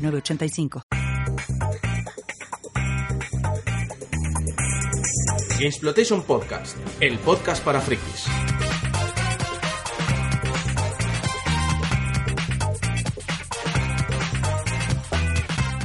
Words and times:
985. 0.00 0.82
Exploitation 5.60 6.22
Podcast, 6.22 6.76
el 7.00 7.18
podcast 7.18 7.62
para 7.62 7.80
frikis. 7.80 8.24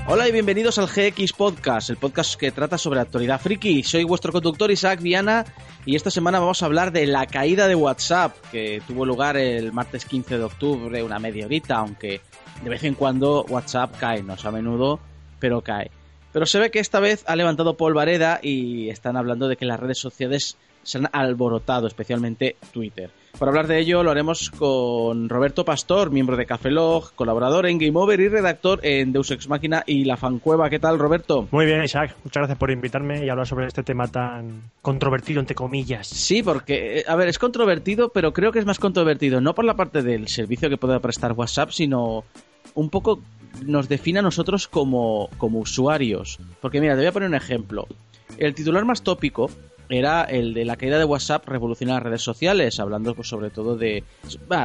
Hola 0.08 0.28
y 0.28 0.32
bienvenidos 0.32 0.78
al 0.78 0.86
GX 0.86 1.34
Podcast, 1.34 1.90
el 1.90 1.98
podcast 1.98 2.40
que 2.40 2.52
trata 2.52 2.78
sobre 2.78 3.00
actualidad 3.00 3.42
friki. 3.42 3.82
Soy 3.82 4.04
vuestro 4.04 4.32
conductor 4.32 4.70
Isaac 4.70 5.02
Viana 5.02 5.46
y 5.84 5.96
esta 5.96 6.12
semana 6.12 6.40
vamos 6.40 6.62
a 6.62 6.68
hablar 6.68 6.92
de 6.92 7.08
la 7.08 7.26
caída 7.26 7.68
de 7.68 7.74
WhatsApp 7.74 8.36
que 8.52 8.84
tuvo 8.86 9.04
lugar 9.04 9.36
el 9.36 9.74
martes 9.74 10.06
15 10.06 10.38
de 10.38 10.44
octubre, 10.44 11.02
una 11.02 11.18
media 11.18 11.48
horita, 11.48 11.78
aunque 11.78 12.22
de 12.64 12.70
vez 12.70 12.84
en 12.84 12.94
cuando 12.94 13.46
WhatsApp 13.50 13.98
cae, 14.00 14.22
no 14.22 14.36
es 14.36 14.46
a 14.46 14.52
menudo, 14.52 15.00
pero 15.40 15.62
cae. 15.62 15.90
Pero 16.32 16.46
se 16.46 16.60
ve 16.60 16.70
que 16.70 16.80
esta 16.80 17.00
vez 17.00 17.24
ha 17.26 17.36
levantado 17.36 17.76
polvareda 17.76 18.40
y 18.44 18.90
están 18.90 19.18
hablando 19.18 19.48
de 19.48 19.58
que 19.58 19.66
las 19.66 19.80
redes 19.80 19.98
sociales 19.98 20.56
se 20.86 21.00
han 21.00 21.10
alborotado, 21.12 21.88
especialmente 21.88 22.56
Twitter. 22.72 23.10
Para 23.38 23.50
hablar 23.50 23.68
de 23.68 23.80
ello 23.80 24.02
lo 24.02 24.12
haremos 24.12 24.50
con 24.50 25.28
Roberto 25.28 25.66
Pastor, 25.66 26.10
miembro 26.10 26.38
de 26.38 26.46
Cafelog, 26.46 27.14
colaborador 27.16 27.66
en 27.66 27.78
Game 27.78 28.00
Over 28.00 28.22
y 28.22 28.30
redactor 28.30 28.80
en 28.84 29.12
Deus 29.12 29.30
Ex 29.32 29.50
Máquina 29.50 29.84
y 29.86 30.06
La 30.06 30.16
Fancueva. 30.16 30.70
¿Qué 30.70 30.80
tal, 30.80 30.98
Roberto? 30.98 31.50
Muy 31.52 31.66
bien, 31.66 31.84
Isaac. 31.84 32.16
Muchas 32.24 32.42
gracias 32.42 32.58
por 32.58 32.72
invitarme 32.72 33.26
y 33.26 33.30
hablar 33.30 33.46
sobre 33.46 33.68
este 33.68 33.84
tema 33.84 34.08
tan 34.08 34.62
controvertido, 34.82 35.42
entre 35.42 35.54
comillas. 35.54 36.08
Sí, 36.08 36.44
porque, 36.44 37.00
eh, 37.00 37.06
a 37.08 37.16
ver, 37.18 37.28
es 37.28 37.38
controvertido, 37.38 38.10
pero 38.10 38.32
creo 38.32 38.54
que 38.54 38.60
es 38.60 38.66
más 38.66 38.80
controvertido 38.80 39.42
no 39.42 39.54
por 39.54 39.66
la 39.66 39.76
parte 39.76 40.02
del 40.02 40.30
servicio 40.30 40.70
que 40.70 40.78
pueda 40.78 41.00
prestar 41.00 41.34
WhatsApp, 41.34 41.72
sino 41.72 42.24
un 42.74 42.90
poco 42.90 43.22
nos 43.66 43.90
define 43.90 44.20
a 44.20 44.22
nosotros 44.22 44.70
como, 44.70 45.30
como 45.38 45.60
usuarios. 45.60 46.40
Porque 46.62 46.80
mira, 46.80 46.94
te 46.94 47.00
voy 47.00 47.08
a 47.08 47.12
poner 47.12 47.28
un 47.28 47.36
ejemplo. 47.36 47.86
El 48.38 48.56
titular 48.56 48.86
más 48.86 49.02
tópico 49.02 49.50
era 49.90 50.24
el 50.24 50.54
de 50.54 50.66
la 50.66 50.76
caída 50.76 50.98
de 50.98 51.06
WhatsApp 51.06 51.48
revoluciona 51.48 51.96
las 51.96 52.04
redes 52.04 52.22
sociales, 52.22 52.80
hablando 52.80 53.16
pues, 53.16 53.28
sobre 53.28 53.50
todo 53.50 53.76
de, 53.76 54.04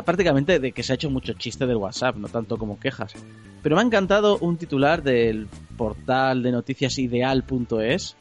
prácticamente 0.04 0.58
de 0.58 0.72
que 0.72 0.82
se 0.82 0.92
ha 0.92 0.94
hecho 0.94 1.10
mucho 1.10 1.32
chiste 1.34 1.66
del 1.66 1.76
WhatsApp, 1.76 2.16
no 2.16 2.28
tanto 2.28 2.56
como 2.56 2.78
quejas. 2.78 3.14
Pero 3.62 3.76
me 3.76 3.82
ha 3.82 3.84
encantado 3.84 4.38
un 4.38 4.56
titular 4.56 5.02
del 5.02 5.48
portal 5.76 6.42
de 6.42 6.52
noticias 6.52 6.98
ideal.es. 6.98 8.16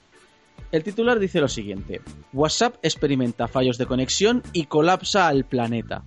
El 0.71 0.83
titular 0.83 1.19
dice 1.19 1.39
lo 1.39 1.47
siguiente, 1.47 2.01
WhatsApp 2.33 2.75
experimenta 2.83 3.47
fallos 3.47 3.77
de 3.77 3.85
conexión 3.85 4.43
y 4.53 4.65
colapsa 4.65 5.27
al 5.27 5.45
planeta. 5.45 6.03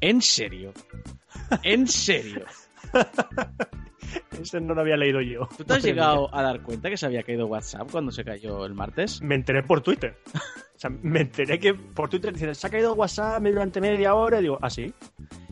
¿En 0.00 0.22
serio? 0.22 0.72
¿En 1.62 1.86
serio? 1.86 2.44
Ese 4.40 4.60
no 4.60 4.74
lo 4.74 4.80
había 4.80 4.96
leído 4.96 5.20
yo. 5.20 5.48
¿Tú 5.56 5.64
te 5.64 5.74
has 5.74 5.82
llegado 5.82 6.34
a 6.34 6.42
dar 6.42 6.60
cuenta 6.62 6.90
que 6.90 6.96
se 6.96 7.06
había 7.06 7.22
caído 7.22 7.46
WhatsApp 7.46 7.90
cuando 7.90 8.12
se 8.12 8.24
cayó 8.24 8.64
el 8.66 8.74
martes? 8.74 9.22
Me 9.22 9.34
enteré 9.34 9.62
por 9.62 9.80
Twitter. 9.80 10.16
O 10.74 10.76
sea, 10.84 10.90
me 10.90 11.20
enteré 11.20 11.60
que 11.60 11.72
por 11.72 12.08
Twitter 12.08 12.32
dicen, 12.32 12.52
se 12.52 12.66
ha 12.66 12.68
caído 12.68 12.94
WhatsApp 12.94 13.40
durante 13.40 13.80
media 13.80 14.16
hora. 14.16 14.40
Y 14.40 14.42
digo, 14.42 14.58
¿ah, 14.60 14.68
sí? 14.68 14.92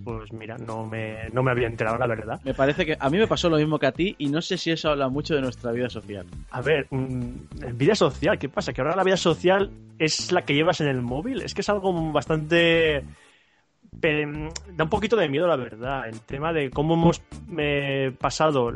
Pues 0.03 0.33
mira, 0.33 0.59
no 0.59 0.85
me, 0.85 1.29
no 1.33 1.45
me 1.45 1.53
había 1.53 1.69
enterado, 1.69 1.97
la 1.97 2.09
verdad. 2.09 2.41
Me 2.43 2.55
parece 2.55 2.85
que 2.85 2.97
a 2.99 3.09
mí 3.09 3.19
me 3.19 3.29
pasó 3.29 3.49
lo 3.49 3.57
mismo 3.57 3.79
que 3.79 3.87
a 3.87 3.93
ti 3.93 4.17
y 4.19 4.29
no 4.29 4.43
sé 4.43 4.59
si 4.59 4.73
eso 4.73 4.91
habla 4.91 5.09
mucho 5.09 5.37
de 5.37 5.41
nuestra 5.41 5.71
vida 5.71 5.89
social. 5.89 6.27
A 6.51 6.61
ver, 6.61 6.89
mm, 6.91 7.31
vida 7.75 7.95
social, 7.95 8.37
¿qué 8.37 8.49
pasa? 8.49 8.73
Que 8.73 8.81
ahora 8.81 8.97
la 8.97 9.05
vida 9.05 9.17
social 9.17 9.71
es 9.97 10.33
la 10.33 10.43
que 10.43 10.55
llevas 10.55 10.81
en 10.81 10.89
el 10.89 11.01
móvil. 11.01 11.41
Es 11.43 11.55
que 11.55 11.61
es 11.61 11.69
algo 11.69 11.93
bastante 12.11 13.05
da 13.93 14.85
un 14.85 14.91
poquito 14.91 15.17
de 15.17 15.29
miedo, 15.29 15.47
la 15.47 15.57
verdad, 15.57 16.09
el 16.09 16.21
tema 16.21 16.53
de 16.53 16.71
cómo 16.71 16.95
hemos 16.95 17.23
eh, 17.59 18.13
pasado 18.19 18.71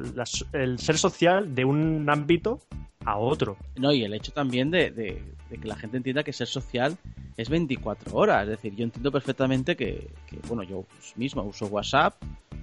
el 0.53 0.79
ser 0.79 0.99
social 0.99 1.55
de 1.55 1.65
un 1.65 2.09
ámbito 2.09 2.61
a 3.05 3.17
otro. 3.19 3.57
No, 3.77 3.93
y 3.93 4.05
el 4.05 4.13
hecho 4.13 4.33
también 4.33 4.71
de, 4.71 5.23
que 5.49 5.69
la 5.69 5.77
gente 5.77 5.97
entienda 5.97 6.23
que 6.23 6.33
ser 6.33 6.49
social 6.49 6.97
es 7.37 7.49
24 7.49 8.15
horas. 8.17 8.43
Es 8.43 8.51
decir, 8.51 8.75
yo 8.75 8.85
entiendo 8.85 9.11
perfectamente 9.11 9.77
que, 9.77 10.11
bueno, 10.49 10.63
yo 10.65 10.85
mismo 11.15 11.43
uso 11.43 11.67
WhatsApp 11.67 12.15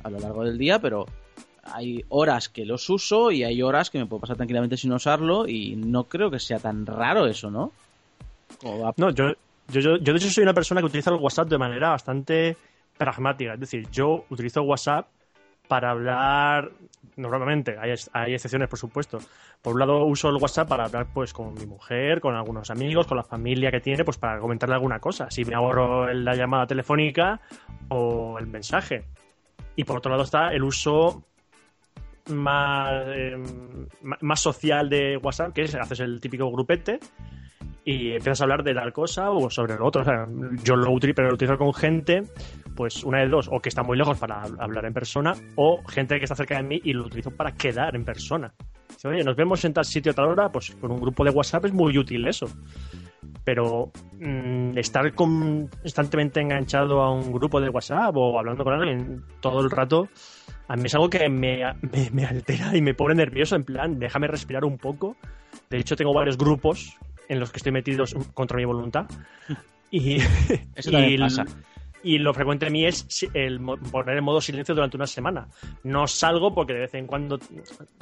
a 0.03 0.09
lo 0.09 0.20
largo 0.20 0.44
del 0.44 0.58
día, 0.58 0.80
pero 0.80 1.06
hay 1.64 2.03
horas 2.09 2.50
que 2.50 2.66
los 2.66 2.90
uso 2.90 3.31
y 3.31 3.44
hay 3.44 3.62
horas 3.62 3.90
que 3.90 3.97
me 3.97 4.06
puedo 4.06 4.22
pasar 4.22 4.35
tranquilamente 4.35 4.75
sin 4.75 4.91
usarlo 4.91 5.47
y 5.47 5.75
no 5.78 6.06
creo 6.06 6.30
que 6.30 6.40
sea 6.40 6.59
tan 6.59 6.85
raro 6.85 7.25
eso, 7.25 7.50
¿no? 7.50 7.72
No, 8.97 9.09
yo, 9.12 9.34
yo, 9.69 9.79
yo, 9.79 9.97
de 9.97 10.12
hecho 10.12 10.29
soy 10.29 10.44
una 10.44 10.53
persona 10.53 10.81
que 10.81 10.88
utiliza 10.88 11.12
el 11.12 11.18
WhatsApp 11.18 11.50
de 11.50 11.57
manera 11.57 11.90
bastante 11.90 12.57
pragmática. 12.97 13.53
Es 13.53 13.59
decir, 13.59 13.90
yo 13.91 14.25
utilizo 14.29 14.62
WhatsApp 14.63 15.07
para 15.68 15.91
hablar 15.91 16.72
normalmente, 17.16 17.78
hay, 17.79 17.94
hay, 18.12 18.34
excepciones 18.34 18.68
por 18.68 18.79
supuesto. 18.79 19.19
Por 19.62 19.73
un 19.73 19.79
lado 19.79 20.06
uso 20.06 20.29
el 20.29 20.35
WhatsApp 20.35 20.68
para 20.68 20.85
hablar 20.85 21.07
pues 21.13 21.34
con 21.34 21.53
mi 21.53 21.66
mujer, 21.66 22.19
con 22.19 22.35
algunos 22.35 22.69
amigos, 22.69 23.07
con 23.07 23.18
la 23.18 23.23
familia 23.23 23.72
que 23.72 23.79
tiene, 23.79 24.03
pues 24.03 24.18
para 24.18 24.40
comentarle 24.40 24.75
alguna 24.75 25.00
cosa. 25.00 25.29
Si 25.29 25.46
me 25.46 25.56
ahorro 25.56 26.12
la 26.13 26.35
llamada 26.35 26.68
telefónica 26.68 27.40
o 27.90 28.38
el 28.40 28.47
mensaje. 28.47 29.06
Y 29.75 29.84
por 29.84 29.97
otro 29.97 30.12
lado 30.12 30.23
está 30.23 30.53
el 30.53 30.63
uso 30.63 31.23
más, 32.29 33.07
em, 33.16 33.88
más 34.22 34.40
social 34.40 34.90
de 34.90 35.18
WhatsApp, 35.18 35.53
que 35.53 35.63
es 35.63 35.75
haces 35.75 36.00
el 36.02 36.19
típico 36.19 36.52
grupete 36.52 37.00
y 37.85 38.12
empiezas 38.12 38.41
a 38.41 38.44
hablar 38.46 38.63
de 38.63 38.74
tal 38.74 38.94
cosa 38.94 39.31
o 39.31 39.50
sobre 39.50 39.75
lo 39.75 39.85
otro. 39.85 40.01
O 40.01 40.06
sea, 40.06 40.28
yo 40.63 40.75
lo 40.75 40.91
utilizo, 40.91 41.16
pero 41.16 41.29
lo 41.29 41.35
utilizo 41.35 41.57
con 41.57 41.74
gente, 41.74 42.24
pues 42.75 43.03
una 43.03 43.19
de 43.19 43.28
dos, 43.28 43.50
o 43.51 43.59
que 43.59 43.69
está 43.69 43.84
muy 43.84 43.97
lejos 43.97 44.18
para 44.18 44.44
hablar 44.59 44.85
en 44.85 44.94
persona, 44.94 45.34
o 45.56 45.84
gente 45.88 46.18
que 46.18 46.25
está 46.25 46.35
cerca 46.35 46.57
de 46.57 46.63
mí 46.63 46.81
y 46.84 46.94
lo 46.94 47.06
utilizo 47.06 47.31
para 47.31 47.52
quedar 47.52 47.96
en 47.96 48.06
persona. 48.06 48.53
Oye, 49.06 49.23
nos 49.23 49.35
vemos 49.35 49.63
en 49.66 49.73
tal 49.73 49.84
sitio 49.84 50.13
a 50.13 50.16
tal 50.16 50.28
hora, 50.28 50.50
pues 50.50 50.72
con 50.79 50.91
un 50.91 51.02
grupo 51.02 51.25
de 51.25 51.31
WhatsApp 51.31 51.66
es 51.66 51.73
muy 51.73 51.97
útil 51.97 52.25
eso. 52.25 52.47
Pero 53.44 53.91
mm, 54.19 54.78
estar 54.78 55.13
constantemente 55.13 56.40
enganchado 56.40 57.02
a 57.02 57.12
un 57.12 57.34
grupo 57.34 57.59
de 57.59 57.69
WhatsApp 57.69 58.16
o 58.16 58.40
hablando 58.40 58.63
con 58.63 58.73
alguien 58.73 59.23
todo 59.41 59.59
el 59.59 59.69
rato, 59.69 60.07
a 60.69 60.78
mí 60.78 60.84
es 60.85 60.96
algo 60.96 61.09
que 61.09 61.28
me, 61.28 61.63
me 62.13 62.25
altera 62.25 62.78
y 62.78 62.81
me 62.81 62.94
pone 62.94 63.16
nervioso, 63.16 63.57
en 63.57 63.66
plan, 63.66 64.00
déjame 64.00 64.28
respirar 64.28 64.63
un 64.63 64.78
poco. 64.78 65.18
De 65.69 65.79
hecho, 65.79 65.97
tengo 65.97 66.13
varios 66.13 66.38
grupos 66.38 66.97
en 67.33 67.39
los 67.39 67.51
que 67.51 67.57
estoy 67.57 67.71
metido 67.71 68.05
contra 68.33 68.57
mi 68.57 68.66
voluntad. 68.66 69.05
Y, 69.91 70.17
Eso 70.75 70.91
también 70.91 71.19
pasa. 71.19 71.45
Y 72.03 72.17
lo 72.17 72.33
frecuente 72.33 72.66
a 72.66 72.69
mí 72.69 72.85
es 72.85 73.07
el 73.33 73.61
poner 73.91 74.17
en 74.17 74.23
modo 74.23 74.41
silencio 74.41 74.75
durante 74.75 74.97
una 74.97 75.07
semana. 75.07 75.47
No 75.83 76.05
salgo 76.07 76.53
porque 76.53 76.73
de 76.73 76.79
vez 76.79 76.93
en 76.95 77.07
cuando 77.07 77.39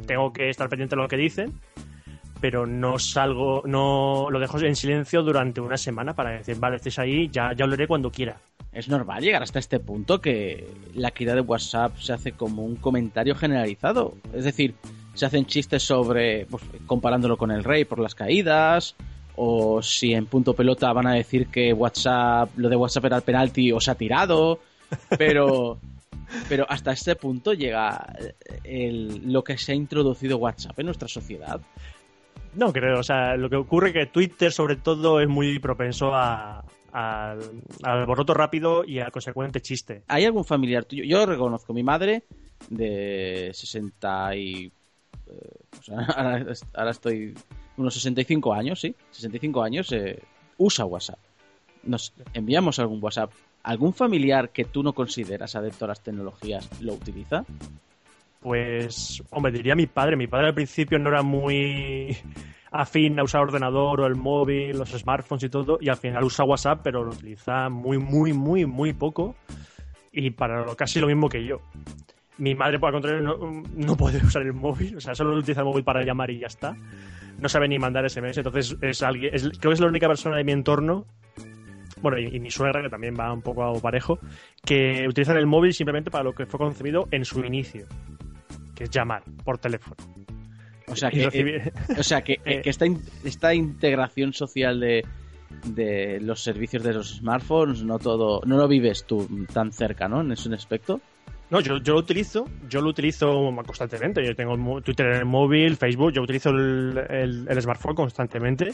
tengo 0.07 0.33
que 0.33 0.49
estar 0.49 0.67
pendiente 0.69 0.95
de 0.95 1.01
lo 1.03 1.07
que 1.07 1.17
dicen, 1.17 1.53
pero 2.39 2.65
no 2.65 2.97
salgo, 2.97 3.61
no 3.65 4.27
lo 4.31 4.39
dejo 4.39 4.59
en 4.59 4.75
silencio 4.75 5.21
durante 5.21 5.61
una 5.61 5.77
semana 5.77 6.15
para 6.15 6.31
decir, 6.31 6.57
vale, 6.59 6.77
estés 6.77 6.97
ahí, 6.97 7.29
ya, 7.31 7.53
ya 7.53 7.65
hablaré 7.65 7.87
cuando 7.87 8.11
quiera. 8.11 8.37
Es 8.73 8.89
normal 8.89 9.21
llegar 9.21 9.43
hasta 9.43 9.59
este 9.59 9.79
punto 9.79 10.19
que 10.19 10.67
la 10.95 11.11
caída 11.11 11.35
de 11.35 11.41
WhatsApp 11.41 11.97
se 11.97 12.13
hace 12.13 12.31
como 12.31 12.63
un 12.63 12.77
comentario 12.77 13.35
generalizado. 13.35 14.15
Es 14.33 14.45
decir, 14.45 14.73
se 15.13 15.25
hacen 15.25 15.45
chistes 15.45 15.83
sobre, 15.83 16.47
pues, 16.47 16.63
comparándolo 16.87 17.37
con 17.37 17.51
el 17.51 17.63
rey 17.63 17.85
por 17.85 17.99
las 17.99 18.15
caídas, 18.15 18.95
o 19.43 19.81
si 19.81 20.13
en 20.13 20.27
punto 20.27 20.53
pelota 20.53 20.93
van 20.93 21.07
a 21.07 21.13
decir 21.13 21.47
que 21.47 21.73
WhatsApp, 21.73 22.51
lo 22.57 22.69
de 22.69 22.75
WhatsApp 22.75 23.05
era 23.05 23.17
el 23.17 23.23
penalti 23.23 23.71
o 23.71 23.79
se 23.79 23.89
ha 23.89 23.95
tirado, 23.95 24.59
pero, 25.17 25.79
pero 26.47 26.67
hasta 26.69 26.91
este 26.91 27.15
punto 27.15 27.53
llega 27.53 28.05
el, 28.63 29.33
lo 29.33 29.43
que 29.43 29.57
se 29.57 29.71
ha 29.71 29.75
introducido 29.75 30.37
WhatsApp 30.37 30.77
en 30.77 30.85
nuestra 30.85 31.07
sociedad. 31.07 31.59
No 32.53 32.71
creo, 32.71 32.99
o 32.99 33.03
sea, 33.03 33.35
lo 33.35 33.49
que 33.49 33.55
ocurre 33.55 33.87
es 33.87 33.93
que 33.95 34.05
Twitter 34.05 34.51
sobre 34.51 34.75
todo 34.75 35.19
es 35.19 35.27
muy 35.27 35.57
propenso 35.57 36.13
a, 36.13 36.63
al, 36.91 37.39
al 37.81 38.05
rápido 38.27 38.83
y 38.85 38.99
al 38.99 39.11
consecuente 39.11 39.59
chiste. 39.59 40.03
¿Hay 40.07 40.23
algún 40.23 40.45
familiar 40.45 40.85
tuyo? 40.85 41.03
Yo 41.03 41.25
reconozco, 41.25 41.73
mi 41.73 41.81
madre 41.81 42.25
de 42.69 43.49
60 43.55 44.35
y... 44.35 44.71
Eh, 45.31 45.93
ahora 46.73 46.91
estoy 46.91 47.33
unos 47.77 47.93
65 47.93 48.53
años, 48.53 48.79
sí, 48.79 48.95
65 49.11 49.63
años, 49.63 49.91
eh, 49.91 50.19
usa 50.57 50.85
WhatsApp. 50.85 51.19
Nos 51.83 52.13
enviamos 52.33 52.79
algún 52.79 53.03
WhatsApp. 53.03 53.31
¿Algún 53.63 53.93
familiar 53.93 54.49
que 54.49 54.65
tú 54.65 54.81
no 54.81 54.93
consideras 54.93 55.55
adepto 55.55 55.85
a 55.85 55.89
las 55.89 56.01
tecnologías 56.01 56.81
lo 56.81 56.93
utiliza? 56.93 57.45
Pues, 58.39 59.21
hombre, 59.29 59.51
diría 59.51 59.75
mi 59.75 59.85
padre. 59.85 60.15
Mi 60.15 60.27
padre 60.27 60.47
al 60.47 60.55
principio 60.55 60.97
no 60.97 61.09
era 61.09 61.21
muy 61.21 62.17
afín 62.71 63.19
a 63.19 63.23
usar 63.23 63.41
ordenador 63.41 64.01
o 64.01 64.07
el 64.07 64.15
móvil, 64.15 64.77
los 64.77 64.89
smartphones 64.89 65.43
y 65.43 65.49
todo, 65.49 65.77
y 65.81 65.89
al 65.89 65.97
final 65.97 66.23
usa 66.23 66.45
WhatsApp, 66.45 66.79
pero 66.83 67.03
lo 67.03 67.11
utiliza 67.11 67.69
muy, 67.69 67.97
muy, 67.97 68.33
muy, 68.33 68.65
muy 68.65 68.93
poco 68.93 69.35
y 70.11 70.31
para 70.31 70.65
casi 70.75 70.99
lo 70.99 71.07
mismo 71.07 71.29
que 71.29 71.45
yo. 71.45 71.59
Mi 72.41 72.55
madre, 72.55 72.79
por 72.79 72.89
el 72.89 72.93
contrario, 72.93 73.63
no, 73.75 73.95
puede 73.95 74.17
usar 74.25 74.41
el 74.41 74.53
móvil, 74.53 74.97
o 74.97 74.99
sea, 74.99 75.13
solo 75.13 75.37
utiliza 75.37 75.61
el 75.61 75.67
móvil 75.67 75.83
para 75.83 76.03
llamar 76.03 76.31
y 76.31 76.39
ya 76.39 76.47
está. 76.47 76.75
No 77.37 77.47
sabe 77.47 77.67
ni 77.67 77.77
mandar 77.77 78.09
SMS, 78.09 78.37
entonces 78.37 78.75
es 78.81 79.03
alguien, 79.03 79.31
creo 79.31 79.69
que 79.69 79.73
es 79.73 79.79
la 79.79 79.87
única 79.87 80.07
persona 80.07 80.37
de 80.37 80.43
mi 80.43 80.51
entorno 80.51 81.05
bueno, 82.01 82.17
y, 82.17 82.39
mi 82.39 82.49
suegra, 82.49 82.81
que 82.81 82.89
también 82.89 83.13
va 83.13 83.31
un 83.31 83.43
poco 83.43 83.63
a 83.63 83.79
parejo, 83.79 84.17
que 84.65 85.05
utilizan 85.07 85.37
el 85.37 85.45
móvil 85.45 85.71
simplemente 85.71 86.09
para 86.09 86.23
lo 86.23 86.33
que 86.33 86.47
fue 86.47 86.57
concebido 86.59 87.07
en 87.11 87.25
su 87.25 87.45
inicio, 87.45 87.85
que 88.73 88.85
es 88.85 88.89
llamar 88.89 89.21
por 89.45 89.59
teléfono. 89.59 89.95
O 90.87 90.95
sea 90.95 91.11
que, 91.11 91.29
eh, 91.31 91.71
o 91.99 92.01
sea 92.01 92.23
que, 92.23 92.39
eh, 92.43 92.63
esta, 92.65 92.85
esta 93.23 93.53
integración 93.53 94.33
social 94.33 94.79
de, 94.79 95.05
de 95.67 96.19
los 96.21 96.41
servicios 96.41 96.81
de 96.81 96.93
los 96.93 97.17
smartphones 97.17 97.83
no 97.83 97.99
todo 97.99 98.41
no 98.45 98.57
lo 98.57 98.67
vives 98.67 99.05
tú 99.05 99.27
tan 99.53 99.71
cerca, 99.71 100.07
¿no? 100.07 100.21
En 100.21 100.31
ese 100.31 100.51
aspecto. 100.55 101.01
No, 101.51 101.59
yo, 101.59 101.77
lo 101.77 101.97
utilizo, 101.97 102.47
yo 102.69 102.81
lo 102.81 102.89
utilizo 102.89 103.53
constantemente. 103.65 104.25
Yo 104.25 104.35
tengo 104.35 104.81
Twitter 104.81 105.07
en 105.07 105.17
el 105.17 105.25
móvil, 105.25 105.75
Facebook, 105.75 106.13
yo 106.13 106.21
utilizo 106.21 106.49
el, 106.49 107.45
el 107.47 107.61
smartphone 107.61 107.93
constantemente. 107.93 108.73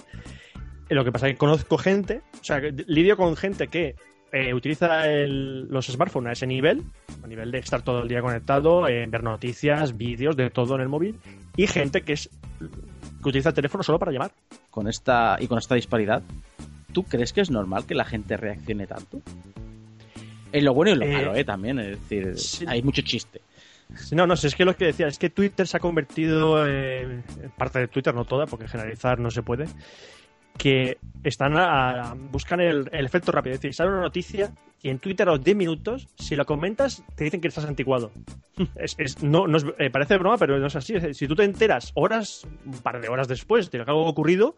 Lo 0.90 1.04
que 1.04 1.12
pasa 1.12 1.28
es 1.28 1.34
que 1.34 1.38
conozco 1.40 1.78
gente, 1.78 2.22
o 2.40 2.44
sea, 2.44 2.60
lidio 2.60 3.18
con 3.18 3.36
gente 3.36 3.68
que 3.68 3.96
eh, 4.32 4.54
utiliza 4.54 5.06
los 5.08 5.88
smartphones 5.88 6.30
a 6.30 6.34
ese 6.34 6.48
nivel, 6.48 6.84
a 7.24 7.28
nivel 7.28 7.50
de 7.50 7.60
estar 7.60 7.82
todo 7.82 8.04
el 8.04 8.08
día 8.08 8.22
conectado, 8.22 8.88
eh, 8.88 9.06
ver 9.08 9.24
noticias, 9.24 9.98
vídeos, 9.98 10.38
de 10.38 10.50
todo 10.50 10.76
en 10.76 10.82
el 10.82 10.90
móvil, 10.90 11.20
y 11.56 11.66
gente 11.68 12.02
que 12.02 12.14
es 12.14 12.30
que 12.60 13.30
utiliza 13.30 13.50
el 13.50 13.56
teléfono 13.56 13.84
solo 13.84 14.00
para 14.00 14.12
llamar. 14.12 14.32
Con 14.70 14.88
esta 14.88 15.38
y 15.40 15.48
con 15.48 15.58
esta 15.58 15.76
disparidad, 15.76 16.22
¿tú 16.94 17.04
crees 17.04 17.34
que 17.34 17.42
es 17.42 17.50
normal 17.50 17.86
que 17.86 17.96
la 17.96 18.06
gente 18.06 18.38
reaccione 18.38 18.86
tanto? 18.86 19.22
En 20.58 20.66
lo 20.66 20.74
bueno 20.74 20.90
y 20.90 20.94
en 20.94 21.00
lo 21.00 21.06
eh, 21.06 21.12
malo, 21.14 21.36
¿eh? 21.36 21.44
También, 21.44 21.80
es 21.80 22.10
decir, 22.10 22.34
hay 22.68 22.82
mucho 22.82 23.02
chiste. 23.04 23.42
No, 24.12 24.26
no, 24.26 24.34
es 24.34 24.56
que 24.56 24.66
lo 24.66 24.76
que 24.76 24.86
decía 24.86 25.08
es 25.08 25.20
que 25.20 25.30
Twitter 25.30 25.68
se 25.68 25.78
ha 25.78 25.80
convertido 25.80 26.66
en 26.68 27.24
parte 27.58 27.80
de 27.80 27.88
Twitter, 27.88 28.14
no 28.14 28.26
toda, 28.26 28.46
porque 28.46 28.68
generalizar 28.68 29.20
no 29.20 29.30
se 29.30 29.44
puede, 29.44 29.66
que 30.58 30.98
están 31.24 31.56
a, 31.56 32.16
buscan 32.32 32.60
el, 32.60 32.90
efecto 32.92 33.32
rápido. 33.32 33.54
Es 33.54 33.62
decir, 33.62 33.74
sale 33.74 33.92
una 33.92 34.02
noticia 34.02 34.52
y 34.82 34.90
en 34.90 35.00
Twitter 35.00 35.28
a 35.28 35.34
los 35.34 35.44
10 35.44 35.56
minutos, 35.56 36.08
si 36.18 36.36
lo 36.36 36.46
comentas, 36.46 37.04
te 37.16 37.24
dicen 37.24 37.40
que 37.40 37.48
estás 37.48 37.66
anticuado. 37.66 38.12
es, 38.76 39.22
no, 39.22 39.48
no 39.48 39.60
eh, 39.78 39.90
parece 39.92 40.18
broma, 40.18 40.38
pero 40.38 40.58
no 40.58 40.68
es 40.68 40.76
así. 40.76 40.96
si 41.14 41.28
tú 41.28 41.36
te 41.36 41.44
enteras 41.44 41.92
horas, 41.94 42.48
un 42.66 42.80
par 42.80 43.00
de 43.00 43.10
horas 43.10 43.28
después 43.28 43.70
de 43.70 43.80
algo 43.80 44.06
ocurrido, 44.06 44.58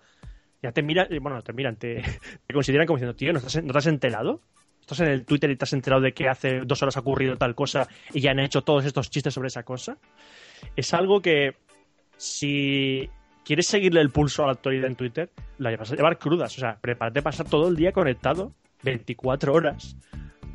ya 0.62 0.72
te 0.72 0.82
miran, 0.82 1.12
eh, 1.12 1.20
bueno, 1.20 1.42
te 1.42 1.54
miran, 1.54 1.76
te, 1.78 2.04
consideran 2.54 2.88
como 2.88 2.98
diciendo, 2.98 3.16
tío, 3.16 3.34
¿no, 3.34 3.40
estás, 3.40 3.64
¿no 3.64 3.72
te 3.72 3.78
has 3.78 3.88
enterado? 3.88 4.42
Estás 4.90 5.06
en 5.06 5.14
el 5.14 5.24
Twitter 5.24 5.52
y 5.52 5.56
te 5.56 5.66
has 5.66 5.74
enterado 5.74 6.02
de 6.02 6.14
que 6.14 6.28
hace 6.28 6.62
dos 6.62 6.82
horas 6.82 6.98
ha 6.98 7.02
ocurrido 7.02 7.38
tal 7.38 7.54
cosa 7.54 7.88
y 8.12 8.22
ya 8.22 8.32
han 8.32 8.40
hecho 8.40 8.64
todos 8.64 8.86
estos 8.86 9.12
chistes 9.12 9.32
sobre 9.32 9.50
esa 9.50 9.62
cosa. 9.62 10.00
Es 10.76 10.96
algo 10.96 11.22
que 11.22 11.58
si 12.18 13.08
quieres 13.46 13.68
seguirle 13.68 14.02
el 14.02 14.10
pulso 14.10 14.42
a 14.42 14.48
la 14.48 14.54
actualidad 14.54 14.88
en 14.88 14.96
Twitter, 14.96 15.30
la 15.60 15.78
vas 15.78 15.92
a 15.92 15.96
llevar 15.96 16.18
crudas. 16.18 16.58
O 16.58 16.60
sea, 16.60 16.80
prepárate 16.82 17.20
a 17.20 17.22
pasar 17.22 17.48
todo 17.48 17.68
el 17.68 17.76
día 17.76 17.92
conectado, 17.92 18.56
24 18.82 19.54
horas. 19.54 19.96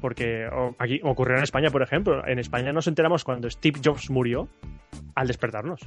Porque 0.01 0.49
aquí 0.81 0.99
ocurrió 1.05 1.37
en 1.37 1.45
España, 1.45 1.71
por 1.71 1.83
ejemplo. 1.83 2.27
En 2.27 2.41
España 2.41 2.73
nos 2.73 2.89
enteramos 2.89 3.23
cuando 3.23 3.49
Steve 3.49 3.79
Jobs 3.85 4.11
murió 4.11 4.49
al 5.15 5.29
despertarnos. 5.29 5.81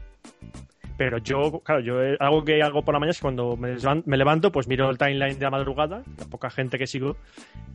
Pero 0.97 1.19
yo, 1.19 1.61
claro, 1.63 1.81
yo 1.81 2.01
eh, 2.01 2.17
algo 2.19 2.44
que 2.44 2.61
hago 2.61 2.83
por 2.83 2.94
la 2.94 2.99
mañana 2.99 3.11
es 3.11 3.21
cuando 3.21 3.55
me 3.55 4.17
levanto, 4.17 4.51
pues 4.51 4.67
miro 4.67 4.89
el 4.89 4.97
timeline 4.97 5.38
de 5.38 5.45
la 5.45 5.51
madrugada, 5.51 6.03
la 6.17 6.25
poca 6.25 6.49
gente 6.49 6.77
que 6.77 6.88
sigo, 6.88 7.17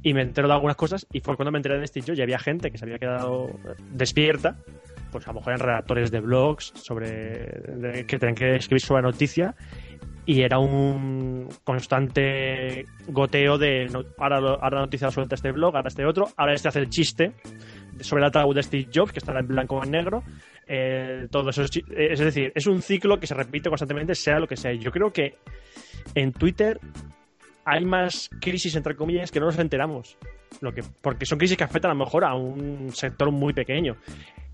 y 0.02 0.12
me 0.12 0.22
entero 0.22 0.48
de 0.48 0.54
algunas 0.54 0.76
cosas. 0.76 1.06
Y 1.12 1.20
fue 1.20 1.36
cuando 1.36 1.52
me 1.52 1.58
enteré 1.58 1.78
de 1.78 1.86
Steve 1.86 2.04
Jobs 2.06 2.18
y 2.18 2.22
había 2.22 2.38
gente 2.38 2.70
que 2.70 2.78
se 2.78 2.84
había 2.84 2.98
quedado 2.98 3.50
despierta 3.90 4.56
pues 5.12 5.28
a 5.28 5.32
lo 5.32 5.40
mejor 5.40 5.52
en 5.52 5.58
redactores 5.60 6.10
de 6.10 6.20
blogs 6.20 6.72
sobre 6.74 8.06
que 8.06 8.18
tienen 8.18 8.34
que 8.34 8.56
escribir 8.56 8.80
sobre 8.80 9.02
la 9.02 9.10
noticia 9.10 9.54
y 10.24 10.42
era 10.42 10.58
un 10.58 11.48
constante 11.64 12.86
goteo 13.08 13.58
de 13.58 13.88
ahora, 14.18 14.40
la 14.40 14.80
noticia 14.80 15.10
suelta 15.10 15.34
este 15.34 15.52
blog, 15.52 15.76
ahora 15.76 15.88
este 15.88 16.06
otro, 16.06 16.28
ahora 16.36 16.54
este 16.54 16.68
hace 16.68 16.78
el 16.78 16.88
chiste 16.88 17.32
sobre 18.00 18.22
el 18.22 18.28
ataúd 18.28 18.54
de 18.54 18.62
Steve 18.62 18.88
Jobs 18.92 19.12
que 19.12 19.18
estará 19.18 19.40
en 19.40 19.48
blanco 19.48 19.76
o 19.76 19.84
en 19.84 19.90
negro 19.90 20.22
eh, 20.74 21.26
todo 21.30 21.50
eso 21.50 21.64
es, 21.64 21.70
es 21.94 22.18
decir, 22.18 22.50
es 22.54 22.66
un 22.66 22.80
ciclo 22.80 23.20
que 23.20 23.26
se 23.26 23.34
repite 23.34 23.68
constantemente 23.68 24.14
sea 24.14 24.38
lo 24.38 24.48
que 24.48 24.56
sea. 24.56 24.72
Yo 24.72 24.90
creo 24.90 25.12
que 25.12 25.34
en 26.14 26.32
Twitter 26.32 26.80
hay 27.66 27.84
más 27.84 28.30
crisis 28.40 28.74
entre 28.74 28.96
comillas 28.96 29.30
que 29.30 29.38
no 29.38 29.46
nos 29.46 29.58
enteramos 29.58 30.16
lo 30.62 30.72
que, 30.72 30.82
porque 31.02 31.26
son 31.26 31.38
crisis 31.38 31.58
que 31.58 31.64
afectan 31.64 31.90
a 31.90 31.94
lo 31.94 32.04
mejor 32.04 32.24
a 32.24 32.34
un 32.34 32.90
sector 32.94 33.30
muy 33.30 33.52
pequeño. 33.52 33.96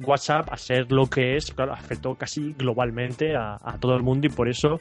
WhatsApp, 0.01 0.49
a 0.51 0.57
ser 0.57 0.91
lo 0.91 1.07
que 1.07 1.37
es, 1.37 1.53
claro, 1.53 1.73
afectó 1.73 2.17
casi 2.17 2.53
globalmente 2.53 3.37
a, 3.37 3.79
todo 3.81 3.95
el 3.95 4.03
mundo 4.03 4.27
y 4.27 4.31
por 4.31 4.49
eso 4.49 4.81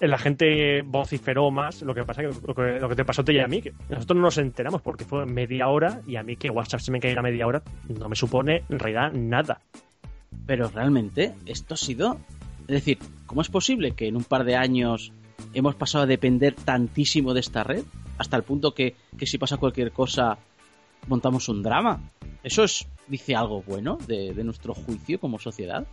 la 0.00 0.16
gente 0.16 0.80
vociferó 0.82 1.50
más. 1.50 1.82
Lo 1.82 1.94
que 1.94 2.04
pasa 2.04 2.22
que 2.22 2.28
lo 2.28 2.54
que, 2.54 2.80
lo 2.80 2.88
que 2.88 2.96
te 2.96 3.04
pasó 3.04 3.20
a 3.20 3.24
ti 3.26 3.32
y 3.32 3.40
a 3.40 3.46
mí, 3.46 3.60
que 3.60 3.72
nosotros 3.90 4.16
no 4.16 4.22
nos 4.22 4.38
enteramos 4.38 4.80
porque 4.80 5.04
fue 5.04 5.26
media 5.26 5.68
hora 5.68 6.00
y 6.06 6.16
a 6.16 6.22
mí 6.22 6.36
que 6.36 6.48
WhatsApp 6.48 6.80
se 6.80 6.90
me 6.90 7.00
caiga 7.00 7.20
media 7.20 7.46
hora 7.46 7.62
no 7.88 8.08
me 8.08 8.16
supone 8.16 8.62
en 8.70 8.78
realidad 8.78 9.12
nada. 9.12 9.60
Pero 10.46 10.68
realmente 10.68 11.34
esto 11.46 11.74
ha 11.74 11.78
sido... 11.78 12.18
Es 12.62 12.74
decir, 12.74 12.98
¿cómo 13.26 13.42
es 13.42 13.48
posible 13.48 13.92
que 13.92 14.08
en 14.08 14.16
un 14.16 14.24
par 14.24 14.44
de 14.44 14.56
años 14.56 15.12
hemos 15.52 15.74
pasado 15.74 16.04
a 16.04 16.06
depender 16.06 16.54
tantísimo 16.54 17.34
de 17.34 17.40
esta 17.40 17.62
red? 17.62 17.84
hasta 18.18 18.36
el 18.36 18.42
punto 18.42 18.74
que, 18.74 18.94
si 19.22 19.38
pasa 19.38 19.56
cualquier 19.56 19.92
cosa 19.92 20.38
montamos 21.06 21.48
un 21.48 21.62
drama. 21.62 22.00
¿Eso 22.42 22.64
es, 22.64 22.86
dice 23.08 23.34
algo 23.34 23.62
bueno 23.62 23.98
de, 24.06 24.32
nuestro 24.44 24.74
juicio 24.74 25.18
como 25.18 25.38
sociedad? 25.38 25.86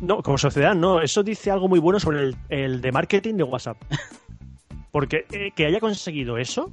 No, 0.00 0.22
como 0.22 0.38
sociedad 0.38 0.74
no. 0.74 1.00
Eso 1.00 1.22
dice 1.22 1.50
algo 1.50 1.68
muy 1.68 1.78
bueno 1.78 2.00
sobre 2.00 2.32
el, 2.48 2.80
de 2.80 2.92
marketing 2.92 3.34
de 3.34 3.44
WhatsApp. 3.44 3.76
Porque 4.90 5.26
eh, 5.32 5.52
que 5.54 5.66
haya 5.66 5.80
conseguido 5.80 6.36
eso, 6.36 6.72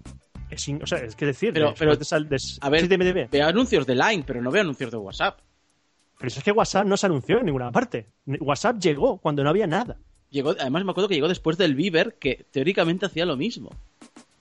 es, 0.49 0.67
o 0.67 0.85
sea, 0.85 0.99
es 0.99 1.15
que 1.15 1.25
decir, 1.25 1.53
pero, 1.53 1.69
a 1.69 2.69
ver, 2.69 2.87
veo 3.29 3.47
anuncios 3.47 3.87
de 3.87 3.95
Line, 3.95 4.23
pero 4.27 4.41
no 4.41 4.51
veo 4.51 4.61
anuncios 4.61 4.91
de 4.91 4.97
WhatsApp. 4.97 5.39
Pero 6.19 6.27
eso 6.27 6.39
es 6.39 6.43
que 6.43 6.51
WhatsApp 6.51 6.85
no 6.85 6.97
se 6.97 7.05
anunció 7.05 7.39
en 7.39 7.45
ninguna 7.45 7.71
parte. 7.71 8.07
WhatsApp 8.41 8.77
llegó 8.79 9.19
cuando 9.19 9.41
no 9.41 9.49
había 9.49 9.67
nada. 9.67 9.97
Llegó, 10.29 10.51
además 10.51 10.83
me 10.83 10.91
acuerdo 10.91 11.07
que 11.07 11.15
llegó 11.15 11.29
después 11.29 11.57
del 11.57 11.75
Viber, 11.75 12.17
que 12.19 12.45
teóricamente 12.51 13.05
hacía 13.05 13.25
lo 13.25 13.37
mismo. 13.37 13.69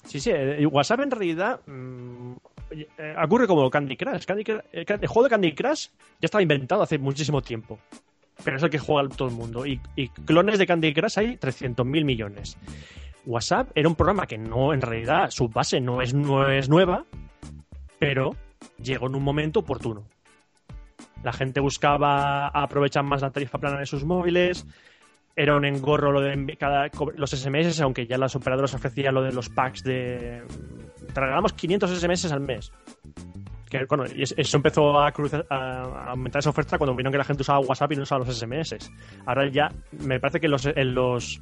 Sí, 0.04 0.18
sí, 0.18 0.30
eh, 0.34 0.66
WhatsApp 0.66 1.00
en 1.00 1.10
realidad 1.12 1.60
mm, 1.66 2.32
eh, 2.70 3.14
ocurre 3.24 3.46
como 3.46 3.70
Candy 3.70 3.96
Crush. 3.96 4.24
Eh, 4.72 4.84
el 4.88 5.06
juego 5.06 5.22
de 5.24 5.30
Candy 5.30 5.54
Crush 5.54 5.86
ya 6.20 6.26
estaba 6.26 6.42
inventado 6.42 6.82
hace 6.82 6.98
muchísimo 6.98 7.42
tiempo. 7.42 7.78
Pero 8.42 8.56
es 8.56 8.62
el 8.64 8.70
que 8.70 8.80
juega 8.80 9.08
todo 9.08 9.28
el 9.28 9.34
mundo. 9.34 9.64
Y, 9.64 9.78
clones 10.24 10.58
de 10.58 10.66
Candy 10.66 10.92
Crush 10.92 11.18
hay 11.20 11.36
300.000 11.36 11.84
millones. 12.04 12.58
WhatsApp 13.24 13.70
era 13.76 13.88
un 13.88 13.94
programa 13.94 14.26
que 14.26 14.36
no, 14.36 14.74
en 14.74 14.80
realidad, 14.80 15.30
su 15.30 15.48
base 15.48 15.80
no 15.80 16.02
es, 16.02 16.12
no 16.12 16.48
es 16.50 16.68
nueva, 16.68 17.04
pero 18.00 18.34
llegó 18.82 19.06
en 19.06 19.14
un 19.14 19.22
momento 19.22 19.60
oportuno. 19.60 20.06
La 21.22 21.32
gente 21.32 21.60
buscaba 21.60 22.48
aprovechar 22.48 23.04
más 23.04 23.22
la 23.22 23.30
tarifa 23.30 23.58
plana 23.58 23.78
de 23.78 23.86
sus 23.86 24.04
móviles, 24.04 24.66
era 25.38 25.54
un 25.54 25.64
engorro 25.64 26.10
lo 26.10 26.20
de 26.20 26.56
cada, 26.58 26.90
los 27.14 27.30
SMS, 27.30 27.80
aunque 27.80 28.08
ya 28.08 28.18
las 28.18 28.34
operadoras 28.34 28.74
ofrecían 28.74 29.14
lo 29.14 29.22
de 29.22 29.32
los 29.32 29.48
packs 29.48 29.84
de... 29.84 30.42
Te 31.14 31.20
regalamos 31.20 31.52
500 31.52 31.90
SMS 31.96 32.32
al 32.32 32.40
mes. 32.40 32.72
Que, 33.70 33.84
bueno, 33.88 34.04
eso 34.04 34.56
empezó 34.56 34.98
a, 34.98 35.12
a, 35.48 36.10
aumentar 36.10 36.40
esa 36.40 36.50
oferta 36.50 36.76
cuando 36.76 36.96
vieron 36.96 37.12
que 37.12 37.18
la 37.18 37.24
gente 37.24 37.42
usaba 37.42 37.60
WhatsApp 37.60 37.92
y 37.92 37.96
no 37.96 38.02
usaba 38.02 38.24
los 38.24 38.36
SMS. 38.36 38.90
Ahora 39.26 39.48
ya 39.48 39.70
me 40.04 40.18
parece 40.18 40.40
que 40.40 40.48
los, 40.48 40.66
en 40.66 40.92
los 40.92 41.40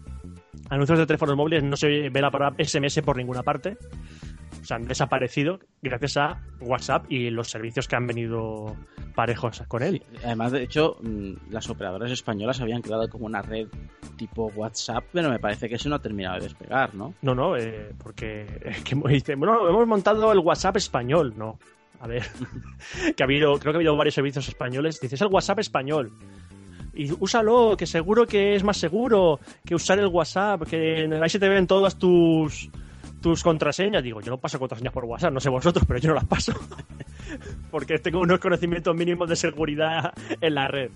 anuncios 0.69 0.99
de 0.99 1.07
teléfonos 1.07 1.35
móviles 1.35 1.65
no 1.65 1.77
se 1.77 2.11
ve 2.11 2.21
la 2.21 2.31
palabra 2.31 2.63
SMS 2.63 3.01
por 3.01 3.17
ninguna 3.17 3.43
parte 3.43 3.79
o 4.67 4.69
sea, 4.69 4.79
han 4.79 4.89
desaparecido 4.89 5.61
gracias 5.81 6.17
a 6.17 6.43
WhatsApp 6.61 7.05
y 7.09 7.31
los 7.31 7.49
servicios 7.49 7.87
que 7.87 7.95
han 7.95 8.09
venido 8.09 8.75
parejos 9.15 9.63
con 9.69 9.85
él. 9.85 10.03
además, 10.25 10.51
de 10.51 10.65
hecho, 10.65 10.97
mm, 11.03 11.53
las 11.53 11.71
operadoras 11.71 12.11
españolas 12.11 12.61
habían 12.61 12.83
creado 12.83 13.09
como 13.09 13.27
una 13.27 13.43
red 13.43 13.69
tipo 14.17 14.51
WhatsApp, 14.57 15.05
pero 15.13 15.31
me 15.31 15.39
parece 15.39 15.69
que 15.69 15.77
eso 15.77 15.89
no 15.89 15.95
ha 15.95 16.03
terminado 16.03 16.39
de 16.39 16.43
despegar, 16.43 16.97
¿no? 16.97 17.15
No, 17.23 17.33
no, 17.37 17.57
eh, 17.57 17.93
porque 18.03 18.45
que, 18.85 18.97
bueno, 19.37 19.69
hemos 19.69 19.87
montado 19.87 20.33
el 20.33 20.41
WhatsApp 20.41 20.79
español, 20.79 21.35
no. 21.37 21.61
A 22.01 22.09
ver, 22.09 22.25
que 23.17 23.23
ha 23.23 23.25
habido, 23.25 23.61
creo 23.61 23.73
que 23.73 23.77
ha 23.77 23.79
habido 23.79 23.97
varios 23.97 24.17
servicios 24.17 24.49
españoles. 24.49 25.01
Dices 25.01 25.21
el 25.21 25.29
WhatsApp 25.29 25.61
español 25.61 26.11
y 26.93 27.13
úsalo, 27.21 27.77
que 27.77 27.87
seguro 27.87 28.27
que 28.27 28.57
es 28.57 28.65
más 28.65 28.79
seguro 28.79 29.39
que 29.65 29.77
usar 29.77 30.01
el 30.01 30.09
WhatsApp, 30.09 30.65
que 30.65 31.09
ahí 31.23 31.31
se 31.31 31.39
te 31.39 31.49
ven 31.49 31.69
todas 31.69 31.97
tus 31.97 32.69
tus 33.27 33.43
contraseñas. 33.43 34.05
Digo, 34.05 34.21
yo 34.21 34.31
no 34.31 34.39
paso 34.39 34.57
contraseñas 34.57 34.93
por 34.93 35.05
WhatsApp, 35.05 35.33
no 35.33 35.41
sé 35.41 35.49
vosotros, 35.49 35.85
pero 35.85 35.99
yo 35.99 36.11
no 36.11 36.15
las 36.15 36.27
paso. 36.27 36.53
Porque 37.73 37.99
tengo 37.99 38.21
unos 38.21 38.39
conocimientos 38.39 38.95
mínimos 38.95 39.29
de 39.29 39.35
seguridad 39.35 40.15
en 40.41 40.55
la 40.55 40.69
red. 40.69 40.93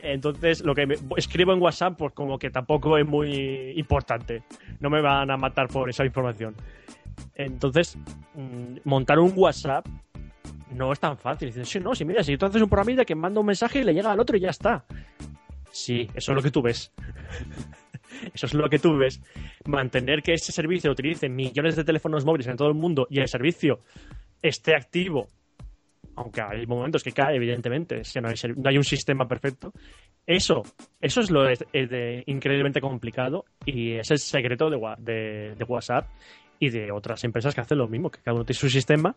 Entonces, 0.00 0.60
lo 0.64 0.76
que 0.76 0.86
escribo 1.16 1.52
en 1.52 1.60
WhatsApp, 1.60 1.96
pues 1.98 2.12
como 2.12 2.38
que 2.38 2.50
tampoco 2.50 2.96
es 2.98 3.04
muy 3.04 3.72
importante. 3.74 4.44
No 4.78 4.90
me 4.90 5.00
van 5.00 5.28
a 5.28 5.36
matar 5.36 5.66
por 5.66 5.90
esa 5.90 6.04
información. 6.04 6.54
Entonces, 7.34 7.98
mm, 8.34 8.76
montar 8.84 9.18
un 9.18 9.32
WhatsApp 9.34 9.88
no 10.70 10.92
es 10.92 11.00
tan 11.00 11.18
fácil. 11.18 11.48
Dices, 11.48 11.68
sí, 11.68 11.80
no, 11.80 11.96
si 11.96 12.04
mira, 12.04 12.22
si 12.22 12.36
tú 12.36 12.46
haces 12.46 12.62
un 12.62 12.68
programita 12.68 13.04
que 13.04 13.16
manda 13.16 13.40
un 13.40 13.46
mensaje 13.46 13.80
y 13.80 13.82
le 13.82 13.92
llega 13.92 14.12
al 14.12 14.20
otro 14.20 14.36
y 14.36 14.40
ya 14.40 14.50
está. 14.50 14.84
Sí, 15.72 16.08
eso 16.14 16.30
es 16.30 16.36
lo 16.36 16.42
que 16.42 16.52
tú 16.52 16.62
ves. 16.62 16.92
eso 18.34 18.46
es 18.46 18.54
lo 18.54 18.68
que 18.68 18.78
tú 18.78 18.96
ves. 18.96 19.20
Mantener 19.66 20.22
que 20.22 20.34
ese 20.34 20.52
servicio 20.52 20.90
utilice 20.90 21.28
millones 21.28 21.76
de 21.76 21.84
teléfonos 21.84 22.24
móviles 22.24 22.46
en 22.46 22.56
todo 22.56 22.68
el 22.68 22.74
mundo 22.74 23.06
y 23.10 23.20
el 23.20 23.28
servicio 23.28 23.80
esté 24.42 24.74
activo, 24.74 25.28
aunque 26.16 26.40
hay 26.40 26.66
momentos 26.66 27.02
que 27.02 27.12
cae, 27.12 27.36
evidentemente, 27.36 28.00
es 28.00 28.12
que 28.12 28.20
no 28.20 28.28
hay, 28.28 28.76
un 28.76 28.84
sistema 28.84 29.26
perfecto. 29.26 29.72
Eso, 30.26 30.62
eso 31.00 31.20
es 31.20 31.30
lo 31.30 31.44
de, 31.44 32.24
increíblemente 32.26 32.80
complicado 32.80 33.44
y 33.64 33.92
es 33.92 34.10
el 34.10 34.18
secreto 34.18 34.70
de 34.70 35.64
WhatsApp 35.66 36.08
y 36.58 36.70
de 36.70 36.90
otras 36.92 37.22
empresas 37.24 37.54
que 37.54 37.60
hacen 37.60 37.78
lo 37.78 37.88
mismo, 37.88 38.10
que 38.10 38.20
cada 38.20 38.34
uno 38.34 38.44
tiene 38.44 38.58
su 38.58 38.70
sistema, 38.70 39.14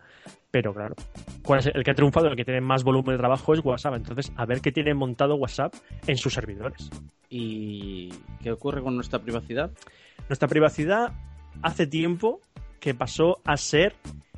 pero 0.51 0.73
claro, 0.73 0.95
¿cuál 1.43 1.59
es 1.59 1.67
el 1.67 1.83
que 1.83 1.91
ha 1.91 1.95
triunfado, 1.95 2.27
el 2.27 2.35
que 2.35 2.45
tiene 2.45 2.61
más 2.61 2.83
volumen 2.83 3.13
de 3.13 3.17
trabajo 3.17 3.53
es 3.53 3.63
WhatsApp. 3.63 3.95
Entonces, 3.95 4.31
a 4.35 4.45
ver 4.45 4.61
qué 4.61 4.71
tiene 4.71 4.93
montado 4.93 5.35
WhatsApp 5.35 5.73
en 6.07 6.17
sus 6.17 6.33
servidores. 6.33 6.89
¿Y 7.29 8.09
qué 8.41 8.51
ocurre 8.51 8.81
con 8.81 8.95
nuestra 8.95 9.19
privacidad? 9.19 9.71
Nuestra 10.27 10.47
privacidad 10.47 11.13
hace 11.61 11.87
tiempo 11.87 12.41
que 12.79 12.93
pasó 12.93 13.41
a 13.45 13.57
ser 13.57 13.95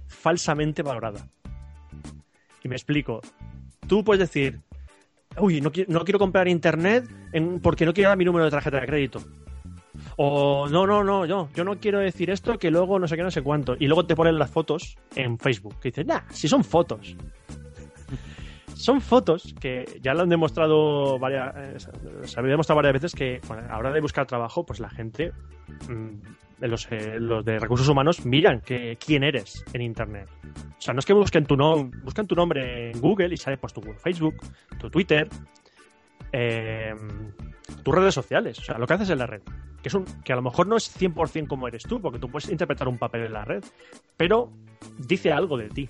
falsamente 0.08 0.84
valorada. 0.84 1.28
Y 2.64 2.68
me 2.68 2.76
explico. 2.76 3.22
Tú 3.88 4.04
puedes 4.04 4.20
decir, 4.20 4.60
uy, 5.38 5.62
no, 5.62 5.72
no 5.88 6.04
quiero 6.04 6.20
comprar 6.20 6.48
internet 6.48 7.06
porque 7.62 7.86
no 7.86 7.94
quiero 7.94 8.10
dar 8.10 8.18
mi 8.18 8.26
número 8.26 8.46
de 8.46 8.52
tarjeta 8.52 8.80
de 8.80 8.88
crédito. 8.88 9.22
O 10.18 10.68
no, 10.70 10.86
no, 10.86 11.04
no, 11.04 11.26
yo, 11.26 11.50
yo 11.56 11.64
no 11.64 11.80
quiero 11.80 12.00
decir 12.00 12.30
esto 12.30 12.58
que 12.58 12.72
luego 12.72 13.00
no 13.00 13.08
sé 13.08 13.16
qué, 13.16 13.24
no 13.24 13.32
sé 13.32 13.42
cuánto. 13.42 13.76
Y 13.80 13.88
luego 13.88 14.06
te 14.06 14.16
ponen 14.16 14.38
las 14.38 14.52
fotos 14.52 14.98
en 15.16 15.38
Facebook. 15.38 15.80
Que 15.80 15.90
dices, 15.90 16.06
nah, 16.06 16.22
si 16.30 16.48
son 16.48 16.64
fotos. 16.64 17.16
son 18.82 19.00
fotos 19.00 19.54
que 19.60 20.00
ya 20.02 20.14
lo 20.14 20.24
han 20.24 20.30
demostrado 20.30 21.20
varias, 21.20 21.56
eh, 21.56 21.80
se 22.24 22.40
había 22.40 22.52
demostrado 22.52 22.78
varias 22.78 22.94
veces 22.94 23.14
que 23.14 23.40
bueno, 23.48 23.64
a 23.64 23.74
la 23.74 23.78
hora 23.78 23.92
de 23.92 24.02
buscar 24.02 24.26
trabajo, 24.26 24.66
pues 24.66 24.80
la 24.80 24.90
gente, 24.90 25.32
mm, 25.88 26.66
los, 26.66 26.92
eh, 26.92 27.20
los, 27.20 27.46
de 27.46 27.60
recursos 27.60 27.88
humanos, 27.88 28.26
miran 28.26 28.62
que, 28.62 28.98
quién 28.98 29.24
eres 29.24 29.64
en 29.74 29.82
Internet. 29.82 30.30
O 30.78 30.82
sea, 30.82 30.94
no 30.94 31.00
es 31.00 31.06
que 31.06 31.14
busquen 31.14 31.46
tu, 31.46 31.56
nombre 31.56 32.00
buscan 32.04 32.28
tu 32.28 32.36
nombre 32.36 32.92
en 32.92 33.00
Google 33.00 33.34
y 33.34 33.38
sale 33.38 33.58
pues 33.58 33.74
tu 33.74 33.82
Facebook, 33.82 34.36
tu 34.80 34.90
Twitter, 34.90 35.28
eh, 36.32 36.94
tus 37.84 37.96
redes 37.96 38.14
sociales, 38.14 38.60
o 38.60 38.64
sea, 38.64 38.78
lo 38.78 38.88
que 38.88 38.94
haces 38.94 39.10
en 39.10 39.20
la 39.20 39.28
red. 39.28 39.42
Que, 39.82 39.90
es 39.90 39.96
un, 39.96 40.06
que 40.24 40.34
a 40.34 40.36
lo 40.36 40.42
mejor 40.42 40.68
no 40.68 40.78
es 40.78 40.96
100% 41.00 41.48
como 41.48 41.68
eres 41.68 41.84
tú, 41.84 42.00
porque 42.00 42.20
tú 42.20 42.30
puedes 42.30 42.50
interpretar 42.50 42.88
un 42.88 42.98
papel 42.98 43.26
en 43.26 43.34
la 43.34 43.46
red, 43.46 43.64
pero 44.16 44.52
dice 44.98 45.32
algo 45.32 45.58
de 45.58 45.70
ti. 45.70 45.90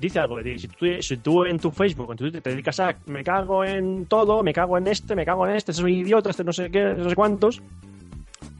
Dice 0.00 0.18
algo 0.18 0.38
de 0.38 0.56
ti. 0.56 0.68
Si 1.02 1.16
tú, 1.18 1.44
en 1.44 1.58
tu 1.58 1.70
Facebook, 1.70 2.10
en 2.10 2.16
tu 2.16 2.24
Twitter, 2.24 2.42
te 2.42 2.50
dedicas 2.50 2.80
a 2.80 2.96
me 3.06 3.22
cago 3.22 3.64
en 3.64 4.06
todo, 4.06 4.42
me 4.42 4.52
cago 4.52 4.78
en 4.78 4.88
este, 4.88 5.14
me 5.14 5.24
cago 5.24 5.46
en 5.46 5.56
este, 5.56 5.72
soy 5.72 6.00
idiota, 6.00 6.30
este 6.30 6.44
no 6.44 6.52
sé 6.52 6.70
qué, 6.70 6.94
no 6.96 7.08
sé 7.08 7.14
cuántos, 7.14 7.62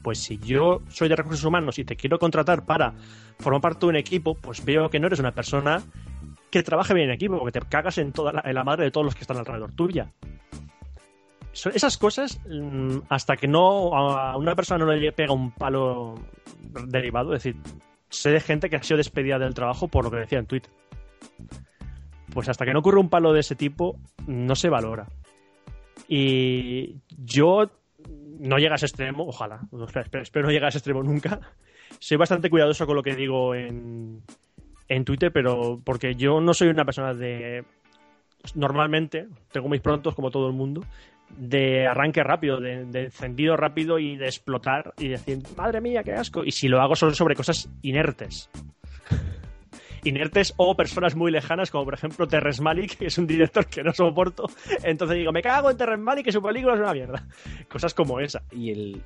pues 0.03 0.19
si 0.19 0.37
yo 0.37 0.81
soy 0.89 1.09
de 1.09 1.15
recursos 1.15 1.43
humanos 1.43 1.79
y 1.79 1.85
te 1.85 1.95
quiero 1.95 2.19
contratar 2.19 2.65
para 2.65 2.93
formar 3.39 3.61
parte 3.61 3.79
de 3.81 3.87
un 3.87 3.95
equipo, 3.95 4.35
pues 4.35 4.63
veo 4.63 4.89
que 4.89 4.99
no 4.99 5.07
eres 5.07 5.19
una 5.19 5.31
persona 5.31 5.81
que 6.53 6.63
trabaje 6.63 6.93
bien 6.93 7.09
en 7.09 7.15
equipo, 7.15 7.37
porque 7.37 7.59
te 7.59 7.65
cagas 7.67 7.97
en, 7.97 8.11
toda 8.11 8.41
en 8.45 8.53
la 8.55 8.63
madre 8.63 8.85
de 8.85 8.91
todos 8.91 9.05
los 9.05 9.15
que 9.15 9.21
están 9.21 9.37
alrededor 9.37 9.73
tuya 9.73 10.11
esas 11.53 11.97
cosas, 11.97 12.39
mm, 12.49 12.99
hasta 13.09 13.37
que 13.37 13.47
no 13.47 13.95
a 13.95 14.37
una 14.37 14.55
persona 14.55 14.83
no 14.83 14.91
le 14.91 15.11
pega 15.11 15.33
un 15.33 15.51
palo 15.51 16.15
derivado, 16.87 17.33
es 17.33 17.43
decir, 17.43 17.61
sé 18.09 18.31
de 18.31 18.39
gente 18.39 18.69
que 18.69 18.75
ha 18.75 18.83
sido 18.83 18.97
despedida 18.97 19.37
del 19.37 19.53
trabajo 19.53 19.87
por 19.87 20.03
lo 20.03 20.11
que 20.11 20.17
decía 20.17 20.39
en 20.39 20.47
Twitter. 20.47 20.71
Pues 22.33 22.49
hasta 22.49 22.65
que 22.65 22.73
no 22.73 22.79
ocurre 22.79 22.99
un 22.99 23.09
palo 23.09 23.33
de 23.33 23.41
ese 23.41 23.55
tipo, 23.55 23.99
no 24.25 24.55
se 24.55 24.69
valora. 24.69 25.07
Y 26.07 26.95
yo 27.09 27.69
no 28.39 28.57
llega 28.57 28.73
a 28.73 28.75
ese 28.75 28.87
extremo, 28.87 29.27
ojalá, 29.27 29.61
espero, 30.01 30.47
no 30.47 30.51
llegar 30.51 30.65
a 30.65 30.69
ese 30.69 30.79
extremo 30.79 31.03
nunca. 31.03 31.39
Soy 31.99 32.17
bastante 32.17 32.49
cuidadoso 32.49 32.87
con 32.87 32.95
lo 32.95 33.03
que 33.03 33.15
digo 33.15 33.53
en, 33.53 34.23
en 34.87 35.05
Twitter, 35.05 35.31
pero 35.31 35.79
porque 35.83 36.15
yo 36.15 36.39
no 36.39 36.53
soy 36.53 36.69
una 36.69 36.85
persona 36.85 37.13
de 37.13 37.63
normalmente 38.55 39.27
tengo 39.51 39.69
mis 39.69 39.81
prontos 39.81 40.15
como 40.15 40.29
todo 40.29 40.47
el 40.47 40.53
mundo 40.53 40.81
de 41.37 41.87
arranque 41.87 42.23
rápido, 42.23 42.59
de, 42.59 42.81
encendido 42.93 43.55
rápido 43.57 43.99
y 43.99 44.17
de 44.17 44.25
explotar 44.25 44.93
y 44.97 45.07
decir, 45.07 45.39
madre 45.57 45.81
mía, 45.81 46.03
qué 46.03 46.13
asco. 46.13 46.43
Y 46.43 46.51
si 46.51 46.67
lo 46.67 46.81
hago 46.81 46.95
solo 46.95 47.13
sobre 47.13 47.35
cosas 47.35 47.69
inertes. 47.81 48.49
inertes 50.03 50.53
o 50.57 50.75
personas 50.75 51.15
muy 51.15 51.31
lejanas, 51.31 51.71
como 51.71 51.85
por 51.85 51.93
ejemplo 51.93 52.27
Terrence 52.27 52.61
Malick, 52.61 52.97
que 52.97 53.07
es 53.07 53.17
un 53.17 53.25
director 53.25 53.65
que 53.65 53.83
no 53.83 53.93
soporto. 53.93 54.45
Entonces 54.83 55.17
digo, 55.17 55.31
me 55.31 55.41
cago 55.41 55.71
en 55.71 55.77
Terrence 55.77 56.03
Malick, 56.03 56.25
que 56.25 56.31
su 56.31 56.41
película 56.41 56.75
es 56.75 56.81
una 56.81 56.93
mierda. 56.93 57.27
Cosas 57.69 57.93
como 57.93 58.19
esa. 58.19 58.43
Y 58.51 58.71
el 58.71 59.01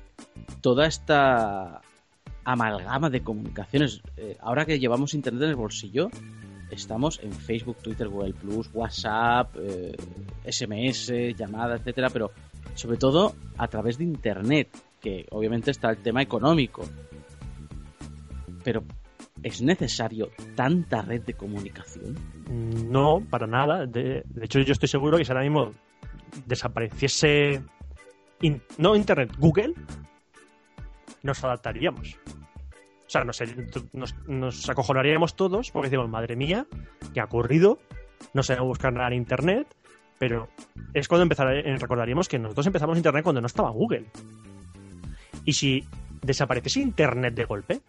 toda 0.60 0.86
esta 0.86 1.80
amalgama 2.52 3.10
de 3.10 3.20
comunicaciones, 3.20 4.00
eh, 4.16 4.36
ahora 4.40 4.64
que 4.64 4.78
llevamos 4.78 5.14
internet 5.14 5.42
en 5.42 5.50
el 5.50 5.56
bolsillo, 5.56 6.08
estamos 6.70 7.20
en 7.22 7.32
Facebook, 7.32 7.76
Twitter, 7.82 8.08
Google 8.08 8.32
Plus, 8.32 8.70
WhatsApp, 8.72 9.54
SMS, 10.44 11.10
eh, 11.10 11.34
llamadas, 11.34 11.80
etcétera, 11.80 12.08
pero 12.10 12.30
sobre 12.74 12.96
todo 12.96 13.34
a 13.56 13.68
través 13.68 13.98
de 13.98 14.04
Internet, 14.04 14.68
que 15.00 15.26
obviamente 15.30 15.70
está 15.70 15.90
el 15.90 15.98
tema 15.98 16.22
económico. 16.22 16.84
Pero 18.64 18.82
¿Es 19.42 19.62
necesario 19.62 20.30
tanta 20.56 21.02
red 21.02 21.22
de 21.22 21.34
comunicación? 21.34 22.16
No, 22.90 23.20
para 23.30 23.46
nada. 23.46 23.86
De, 23.86 24.24
hecho, 24.42 24.58
yo 24.60 24.72
estoy 24.72 24.88
seguro 24.88 25.16
que 25.16 25.24
si 25.24 25.30
ahora 25.30 25.44
mismo 25.44 25.72
desapareciese 26.46 27.62
no 28.78 28.96
Internet, 28.96 29.36
Google, 29.38 29.74
nos 31.22 31.42
adaptaríamos. 31.44 32.16
O 33.08 33.10
sea, 33.10 33.24
nos, 33.24 34.14
nos, 34.26 34.68
acojonaríamos 34.68 35.34
todos 35.34 35.70
porque 35.70 35.88
decimos, 35.88 36.10
madre 36.10 36.36
mía, 36.36 36.66
¿qué 37.14 37.20
ha 37.20 37.24
ocurrido? 37.24 37.78
No 38.34 38.42
sabemos 38.42 38.68
buscar 38.68 38.92
nada 38.92 39.08
en 39.08 39.14
Internet, 39.14 39.66
pero 40.18 40.48
es 40.92 41.08
cuando 41.08 41.34
eh, 41.34 41.76
recordaríamos 41.78 42.28
que 42.28 42.38
nosotros 42.38 42.66
empezamos 42.66 42.98
Internet 42.98 43.24
cuando 43.24 43.40
no 43.40 43.46
estaba 43.46 43.70
Google. 43.70 44.04
Y 45.46 45.54
si 45.54 45.84
desapareciese 46.20 46.80
Internet 46.80 47.34
de 47.34 47.44
golpe, 47.46 47.80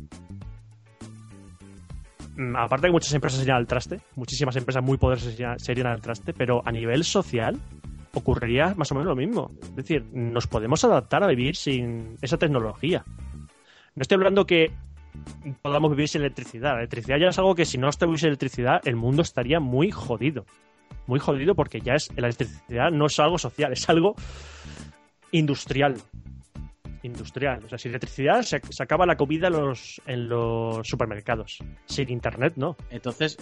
mm, 2.37 2.55
aparte 2.55 2.87
que 2.87 2.93
muchas 2.93 3.13
empresas 3.13 3.39
serían 3.39 3.57
al 3.57 3.67
traste, 3.67 3.99
muchísimas 4.15 4.55
empresas 4.55 4.81
muy 4.81 4.97
poderosas 4.97 5.35
serían 5.61 5.87
al 5.87 5.99
traste, 5.99 6.33
pero 6.33 6.61
a 6.65 6.71
nivel 6.71 7.03
social 7.03 7.59
ocurriría 8.13 8.73
más 8.77 8.89
o 8.93 8.95
menos 8.95 9.07
lo 9.07 9.17
mismo. 9.17 9.51
Es 9.61 9.75
decir, 9.75 10.05
nos 10.13 10.47
podemos 10.47 10.81
adaptar 10.85 11.23
a 11.23 11.27
vivir 11.27 11.57
sin 11.57 12.15
esa 12.21 12.37
tecnología. 12.37 13.03
No 13.95 14.01
estoy 14.01 14.15
hablando 14.15 14.45
que 14.45 14.71
podamos 15.61 15.91
vivir 15.91 16.07
sin 16.07 16.21
electricidad. 16.21 16.73
La 16.73 16.79
electricidad 16.79 17.17
ya 17.17 17.27
es 17.29 17.39
algo 17.39 17.55
que 17.55 17.65
si 17.65 17.77
no 17.77 17.89
estuviese 17.89 18.27
electricidad, 18.27 18.81
el 18.85 18.95
mundo 18.95 19.21
estaría 19.21 19.59
muy 19.59 19.91
jodido. 19.91 20.45
Muy 21.07 21.19
jodido 21.19 21.55
porque 21.55 21.81
ya 21.81 21.95
es 21.95 22.09
la 22.15 22.27
electricidad 22.27 22.91
no 22.91 23.07
es 23.07 23.19
algo 23.19 23.37
social, 23.37 23.73
es 23.73 23.89
algo 23.89 24.15
industrial. 25.31 25.95
Industrial. 27.03 27.63
O 27.63 27.69
sea, 27.69 27.77
sin 27.77 27.91
electricidad 27.91 28.41
se, 28.41 28.61
acaba 28.79 29.05
la 29.05 29.15
comida 29.15 29.47
en 29.47 30.29
los, 30.29 30.87
supermercados. 30.87 31.59
Sin 31.85 32.09
internet, 32.09 32.53
no. 32.57 32.75
Entonces, 32.89 33.37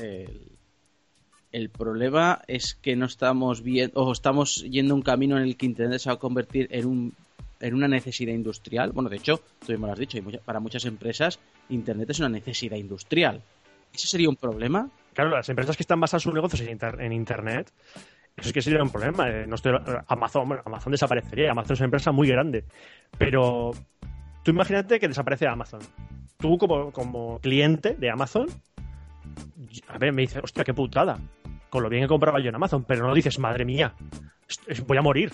el 1.51 1.69
problema 1.69 2.41
es 2.47 2.75
que 2.75 2.95
no 2.95 3.05
estamos 3.05 3.63
viendo, 3.63 3.99
o 3.99 4.11
estamos 4.11 4.63
yendo 4.63 4.93
un 4.93 5.01
camino 5.01 5.37
en 5.37 5.43
el 5.43 5.57
que 5.57 5.65
internet 5.65 5.99
se 5.99 6.09
va 6.09 6.15
a 6.15 6.19
convertir 6.19 6.67
en 6.71 6.85
un 6.85 7.13
en 7.59 7.73
una 7.73 7.87
necesidad 7.87 8.33
industrial. 8.33 8.91
Bueno, 8.91 9.09
de 9.09 9.17
hecho, 9.17 9.41
tú 9.65 9.71
mismo 9.71 9.87
lo 9.87 9.93
has 9.93 9.99
dicho, 9.99 10.17
para 10.45 10.59
muchas 10.59 10.85
empresas 10.85 11.39
Internet 11.69 12.09
es 12.09 12.19
una 12.19 12.29
necesidad 12.29 12.77
industrial. 12.77 13.41
¿Eso 13.93 14.07
sería 14.07 14.29
un 14.29 14.35
problema? 14.35 14.89
Claro, 15.13 15.31
las 15.31 15.49
empresas 15.49 15.75
que 15.75 15.83
están 15.83 15.99
basadas 15.99 16.23
sus 16.23 16.33
negocios 16.33 16.61
en, 16.61 17.11
Internet, 17.11 17.71
eso 18.35 18.49
es 18.49 18.53
que 18.53 18.61
sería 18.61 18.83
un 18.83 18.91
problema. 18.91 19.29
Eh, 19.29 19.47
Amazon, 20.07 20.47
bueno, 20.47 20.63
Amazon 20.65 20.91
desaparecería. 20.91 21.51
Amazon 21.51 21.73
es 21.73 21.79
una 21.79 21.85
empresa 21.85 22.11
muy 22.11 22.27
grande. 22.27 22.65
Pero 23.17 23.71
tú 24.43 24.51
imagínate 24.51 24.99
que 24.99 25.07
desaparece 25.07 25.47
Amazon. 25.47 25.79
Tú 26.37 26.57
como, 26.57 26.91
como 26.91 27.39
cliente 27.39 27.95
de 27.95 28.11
Amazon, 28.11 28.47
a 29.87 29.97
ver, 29.97 30.13
me 30.13 30.21
dices, 30.21 30.43
hostia, 30.43 30.63
qué 30.63 30.73
putada. 30.73 31.17
Con 31.69 31.83
lo 31.83 31.89
bien 31.89 32.03
que 32.03 32.07
compraba 32.07 32.39
yo 32.39 32.49
en 32.49 32.55
Amazon, 32.55 32.83
pero 32.83 33.07
no 33.07 33.13
dices, 33.13 33.39
madre 33.39 33.65
mía, 33.65 33.93
voy 34.85 34.97
a 34.97 35.01
morir. 35.01 35.31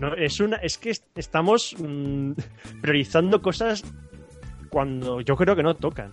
No, 0.00 0.14
es, 0.14 0.40
una, 0.40 0.56
es 0.56 0.78
que 0.78 0.92
estamos 1.14 1.76
mm, 1.78 2.32
priorizando 2.80 3.40
cosas 3.40 3.84
cuando 4.70 5.20
yo 5.20 5.36
creo 5.36 5.54
que 5.54 5.62
no 5.62 5.74
tocan. 5.76 6.12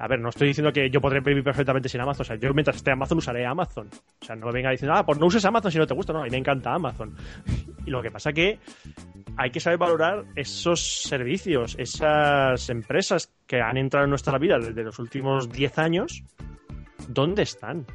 a 0.00 0.08
ver, 0.08 0.20
no 0.20 0.30
estoy 0.30 0.48
diciendo 0.48 0.72
que 0.72 0.90
yo 0.90 1.00
podré 1.00 1.20
vivir 1.20 1.44
perfectamente 1.44 1.88
sin 1.88 2.00
Amazon. 2.00 2.22
O 2.22 2.24
sea, 2.24 2.36
yo 2.36 2.52
mientras 2.52 2.76
esté 2.76 2.90
Amazon 2.90 3.18
usaré 3.18 3.46
Amazon. 3.46 3.88
O 4.20 4.24
sea, 4.24 4.34
no 4.34 4.46
me 4.46 4.52
venga 4.52 4.70
diciendo, 4.70 4.94
ah, 4.96 5.06
pues 5.06 5.18
no 5.18 5.26
uses 5.26 5.44
Amazon 5.44 5.70
si 5.70 5.78
no 5.78 5.86
te 5.86 5.94
gusta. 5.94 6.12
No, 6.12 6.20
a 6.20 6.24
mí 6.24 6.30
me 6.30 6.38
encanta 6.38 6.74
Amazon. 6.74 7.14
Y 7.86 7.90
lo 7.90 8.02
que 8.02 8.10
pasa 8.10 8.30
que 8.34 8.58
hay 9.38 9.50
que 9.50 9.58
saber 9.58 9.78
valorar 9.78 10.24
esos 10.36 11.02
servicios, 11.02 11.74
esas 11.78 12.68
empresas 12.68 13.32
que 13.46 13.58
han 13.62 13.78
entrado 13.78 14.04
en 14.04 14.10
nuestra 14.10 14.36
vida 14.36 14.58
desde 14.58 14.82
los 14.82 14.98
últimos 14.98 15.50
10 15.50 15.78
años. 15.78 16.22
¿Dónde 17.08 17.42
están? 17.42 17.86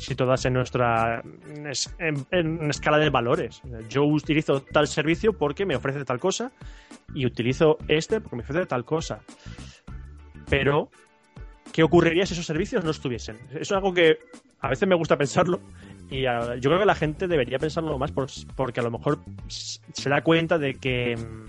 Si 0.00 0.14
todas 0.14 0.44
en 0.46 0.54
nuestra 0.54 1.22
en, 1.98 2.26
en 2.30 2.70
escala 2.70 2.96
de 2.96 3.10
valores. 3.10 3.60
Yo 3.88 4.04
utilizo 4.04 4.62
tal 4.62 4.88
servicio 4.88 5.34
porque 5.34 5.66
me 5.66 5.76
ofrece 5.76 6.04
tal 6.06 6.18
cosa 6.18 6.52
y 7.14 7.26
utilizo 7.26 7.76
este 7.86 8.20
porque 8.20 8.36
me 8.36 8.42
ofrece 8.42 8.64
tal 8.64 8.84
cosa. 8.86 9.20
Pero, 10.48 10.88
¿qué 11.70 11.82
ocurriría 11.82 12.24
si 12.24 12.32
esos 12.32 12.46
servicios 12.46 12.82
no 12.82 12.90
estuviesen? 12.90 13.36
Eso 13.50 13.60
es 13.60 13.72
algo 13.72 13.92
que 13.92 14.18
a 14.60 14.70
veces 14.70 14.88
me 14.88 14.94
gusta 14.94 15.18
pensarlo 15.18 15.60
y 16.10 16.22
yo 16.22 16.60
creo 16.60 16.78
que 16.78 16.86
la 16.86 16.94
gente 16.94 17.28
debería 17.28 17.58
pensarlo 17.58 17.96
más 17.98 18.12
porque 18.12 18.80
a 18.80 18.82
lo 18.82 18.90
mejor 18.90 19.20
se 19.48 20.08
da 20.08 20.22
cuenta 20.22 20.58
de 20.58 20.74
que 20.74 21.16
mm, 21.16 21.46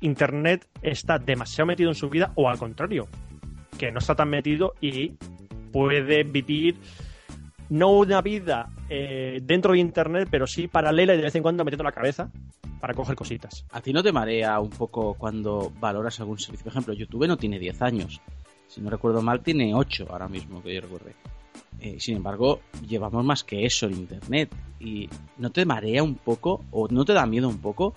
Internet 0.00 0.66
está 0.80 1.18
demasiado 1.18 1.66
metido 1.66 1.90
en 1.90 1.94
su 1.94 2.08
vida 2.08 2.32
o 2.34 2.48
al 2.48 2.58
contrario, 2.58 3.08
que 3.78 3.92
no 3.92 3.98
está 3.98 4.14
tan 4.14 4.30
metido 4.30 4.72
y 4.80 5.12
puede 5.72 6.22
vivir 6.22 6.76
no 7.70 7.90
una 7.90 8.20
vida 8.20 8.68
eh, 8.90 9.40
dentro 9.42 9.72
de 9.72 9.78
Internet, 9.78 10.28
pero 10.30 10.46
sí 10.46 10.68
paralela 10.68 11.14
y 11.14 11.16
de 11.16 11.22
vez 11.22 11.34
en 11.34 11.42
cuando 11.42 11.64
metiendo 11.64 11.84
la 11.84 11.92
cabeza 11.92 12.30
para 12.80 12.94
coger 12.94 13.16
cositas. 13.16 13.64
¿A 13.70 13.80
ti 13.80 13.92
no 13.92 14.02
te 14.02 14.12
marea 14.12 14.60
un 14.60 14.70
poco 14.70 15.14
cuando 15.14 15.72
valoras 15.80 16.20
algún 16.20 16.38
servicio? 16.38 16.64
Por 16.64 16.72
ejemplo, 16.72 16.94
YouTube 16.94 17.26
no 17.26 17.36
tiene 17.36 17.58
10 17.58 17.80
años. 17.80 18.20
Si 18.68 18.80
no 18.80 18.90
recuerdo 18.90 19.22
mal, 19.22 19.40
tiene 19.40 19.74
8 19.74 20.06
ahora 20.10 20.28
mismo, 20.28 20.62
que 20.62 20.74
yo 20.74 20.80
recuerde. 20.80 21.14
Eh, 21.80 21.96
sin 21.98 22.16
embargo, 22.16 22.60
llevamos 22.86 23.24
más 23.24 23.44
que 23.44 23.64
eso 23.64 23.86
en 23.86 23.94
Internet. 23.94 24.54
¿Y 24.78 25.08
no 25.38 25.50
te 25.50 25.64
marea 25.64 26.02
un 26.02 26.16
poco 26.16 26.64
o 26.70 26.88
no 26.88 27.04
te 27.04 27.12
da 27.12 27.24
miedo 27.24 27.48
un 27.48 27.58
poco 27.58 27.94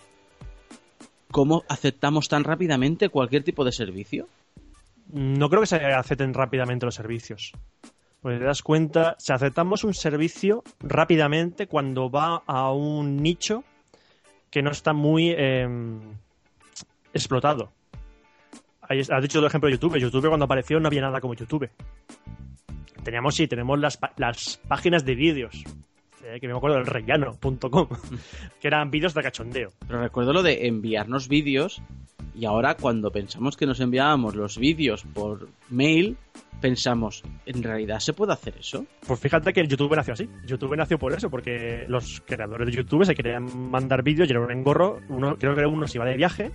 cómo 1.31 1.63
aceptamos 1.67 2.29
tan 2.29 2.43
rápidamente 2.43 3.09
cualquier 3.09 3.43
tipo 3.43 3.65
de 3.65 3.71
servicio? 3.71 4.27
No 5.11 5.49
creo 5.49 5.61
que 5.61 5.67
se 5.67 5.77
acepten 5.77 6.33
rápidamente 6.33 6.85
los 6.85 6.95
servicios. 6.95 7.53
Porque 8.21 8.39
te 8.39 8.45
das 8.45 8.63
cuenta, 8.63 9.15
si 9.19 9.33
aceptamos 9.33 9.83
un 9.83 9.93
servicio 9.93 10.63
rápidamente 10.79 11.67
cuando 11.67 12.09
va 12.09 12.41
a 12.47 12.71
un 12.71 13.17
nicho 13.17 13.63
que 14.49 14.63
no 14.63 14.71
está 14.71 14.93
muy 14.93 15.29
em, 15.29 15.99
explotado. 17.13 17.71
Has 18.81 19.21
dicho 19.21 19.39
el 19.39 19.45
ejemplo 19.45 19.67
de 19.67 19.73
YouTube. 19.73 19.97
YouTube 19.97 20.27
cuando 20.27 20.45
apareció 20.45 20.79
no 20.79 20.87
había 20.87 21.01
nada 21.01 21.21
como 21.21 21.33
YouTube. 21.33 21.69
Teníamos, 23.03 23.35
sí, 23.35 23.47
tenemos 23.47 23.79
las, 23.79 23.99
las 24.17 24.59
páginas 24.67 25.05
de 25.05 25.15
vídeos. 25.15 25.63
Eh, 26.23 26.39
que 26.39 26.47
me 26.47 26.55
acuerdo 26.55 26.77
del 26.77 26.87
rellano.com, 26.87 27.87
que 28.59 28.67
eran 28.67 28.89
vídeos 28.89 29.13
de 29.13 29.21
cachondeo. 29.21 29.71
Pero 29.87 30.01
recuerdo 30.01 30.33
lo 30.33 30.41
de 30.41 30.65
enviarnos 30.65 31.27
vídeos 31.27 31.81
y 32.37 32.45
ahora 32.45 32.75
cuando 32.75 33.11
pensamos 33.11 33.55
que 33.55 33.65
nos 33.65 33.79
enviábamos 33.79 34.35
los 34.35 34.57
vídeos 34.57 35.05
por 35.13 35.47
mail, 35.69 36.17
pensamos, 36.59 37.23
¿en 37.45 37.63
realidad 37.63 37.99
se 37.99 38.13
puede 38.13 38.33
hacer 38.33 38.55
eso? 38.59 38.85
Pues 39.07 39.19
fíjate 39.19 39.53
que 39.53 39.65
YouTube 39.65 39.95
nació 39.95 40.13
así. 40.13 40.29
YouTube 40.45 40.75
nació 40.75 40.99
por 40.99 41.13
eso, 41.13 41.29
porque 41.29 41.85
los 41.87 42.21
creadores 42.25 42.67
de 42.67 42.73
YouTube 42.73 43.05
se 43.05 43.15
querían 43.15 43.69
mandar 43.69 44.03
vídeos 44.03 44.27
y 44.27 44.31
era 44.31 44.41
un 44.41 44.51
engorro. 44.51 44.99
Uno, 45.09 45.37
creo 45.37 45.55
que 45.55 45.65
uno 45.65 45.87
se 45.87 45.97
iba 45.97 46.05
de 46.05 46.17
viaje 46.17 46.51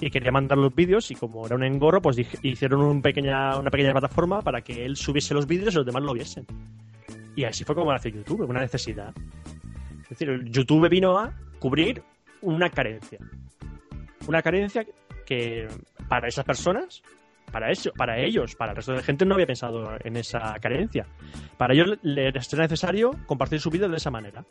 y 0.00 0.10
quería 0.10 0.30
mandar 0.30 0.58
los 0.58 0.74
vídeos 0.74 1.10
y 1.10 1.14
como 1.14 1.46
era 1.46 1.56
un 1.56 1.64
engorro, 1.64 2.00
pues 2.00 2.18
hicieron 2.42 2.80
un 2.82 3.02
pequeña, 3.02 3.58
una 3.58 3.70
pequeña 3.70 3.92
plataforma 3.92 4.42
para 4.42 4.60
que 4.60 4.84
él 4.84 4.96
subiese 4.96 5.34
los 5.34 5.46
vídeos 5.46 5.74
y 5.74 5.78
los 5.78 5.86
demás 5.86 6.02
lo 6.02 6.12
viesen. 6.12 6.46
Y 7.34 7.44
así 7.44 7.64
fue 7.64 7.74
como 7.74 7.92
nació 7.92 8.10
YouTube, 8.10 8.48
una 8.48 8.60
necesidad. 8.60 9.12
Es 10.02 10.10
decir, 10.10 10.44
YouTube 10.44 10.88
vino 10.88 11.18
a 11.18 11.34
cubrir 11.58 12.02
una 12.42 12.70
carencia. 12.70 13.18
Una 14.26 14.42
carencia 14.42 14.86
que 15.26 15.68
para 16.08 16.28
esas 16.28 16.44
personas 16.46 17.02
para 17.50 17.70
eso, 17.70 17.92
para 17.96 18.18
ellos, 18.18 18.54
para 18.56 18.72
el 18.72 18.76
resto 18.76 18.92
de 18.92 18.98
la 18.98 19.04
gente 19.04 19.24
no 19.24 19.34
había 19.34 19.46
pensado 19.46 19.96
en 20.02 20.16
esa 20.16 20.54
carencia. 20.60 21.06
Para 21.56 21.74
ellos 21.74 21.98
les 22.02 22.52
era 22.52 22.64
necesario 22.64 23.12
compartir 23.26 23.60
su 23.60 23.70
vida 23.70 23.88
de 23.88 23.96
esa 23.96 24.10
manera. 24.10 24.44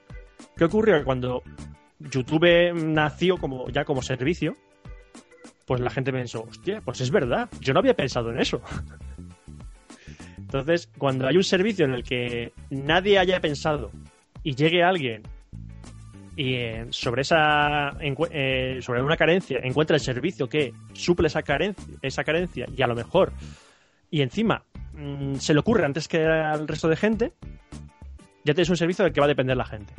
¿Qué 0.56 0.66
ocurrió? 0.66 1.04
Cuando 1.04 1.44
YouTube 2.00 2.74
nació 2.74 3.38
como 3.38 3.70
ya 3.70 3.86
como 3.86 4.02
servicio, 4.02 4.56
pues 5.66 5.82
la 5.82 5.90
gente 5.90 6.12
pensó, 6.12 6.44
hostia, 6.44 6.82
pues 6.82 7.02
es 7.02 7.12
verdad, 7.12 7.50
yo 7.60 7.74
no 7.74 7.80
había 7.80 7.96
pensado 7.96 8.32
en 8.32 8.40
eso. 8.40 8.62
Entonces, 10.38 10.90
cuando 10.98 11.28
hay 11.28 11.36
un 11.38 11.44
servicio 11.44 11.86
en 11.86 11.94
el 11.94 12.04
que 12.04 12.54
nadie 12.70 13.20
haya 13.20 13.42
pensado 13.42 13.92
y 14.44 14.56
llegue 14.56 14.84
alguien 14.84 15.24
y 16.36 16.56
eh, 16.56 16.88
sobre 16.89 17.21
esa 17.21 17.91
eh, 18.00 18.80
sobre 18.82 19.02
una 19.02 19.15
carencia 19.15 19.60
encuentra 19.63 19.95
el 19.95 20.02
servicio 20.02 20.48
que 20.48 20.74
suple 20.93 21.28
esa 21.28 21.43
carencia, 21.43 21.95
esa 22.02 22.24
carencia 22.24 22.65
y 22.76 22.82
a 22.82 22.88
lo 22.88 22.95
mejor 22.95 23.32
y 24.15 24.21
encima 24.21 24.63
mm, 24.93 25.36
se 25.36 25.54
le 25.54 25.60
ocurre 25.60 25.86
antes 25.86 26.08
que 26.08 26.26
al 26.26 26.67
resto 26.67 26.88
de 26.88 26.95
gente, 26.95 27.34
ya 28.43 28.54
tienes 28.54 28.69
un 28.69 28.78
servicio 28.78 29.04
del 29.04 29.13
que 29.13 29.19
va 29.19 29.26
a 29.26 29.28
depender 29.28 29.58
la 29.58 29.65
gente. 29.65 29.93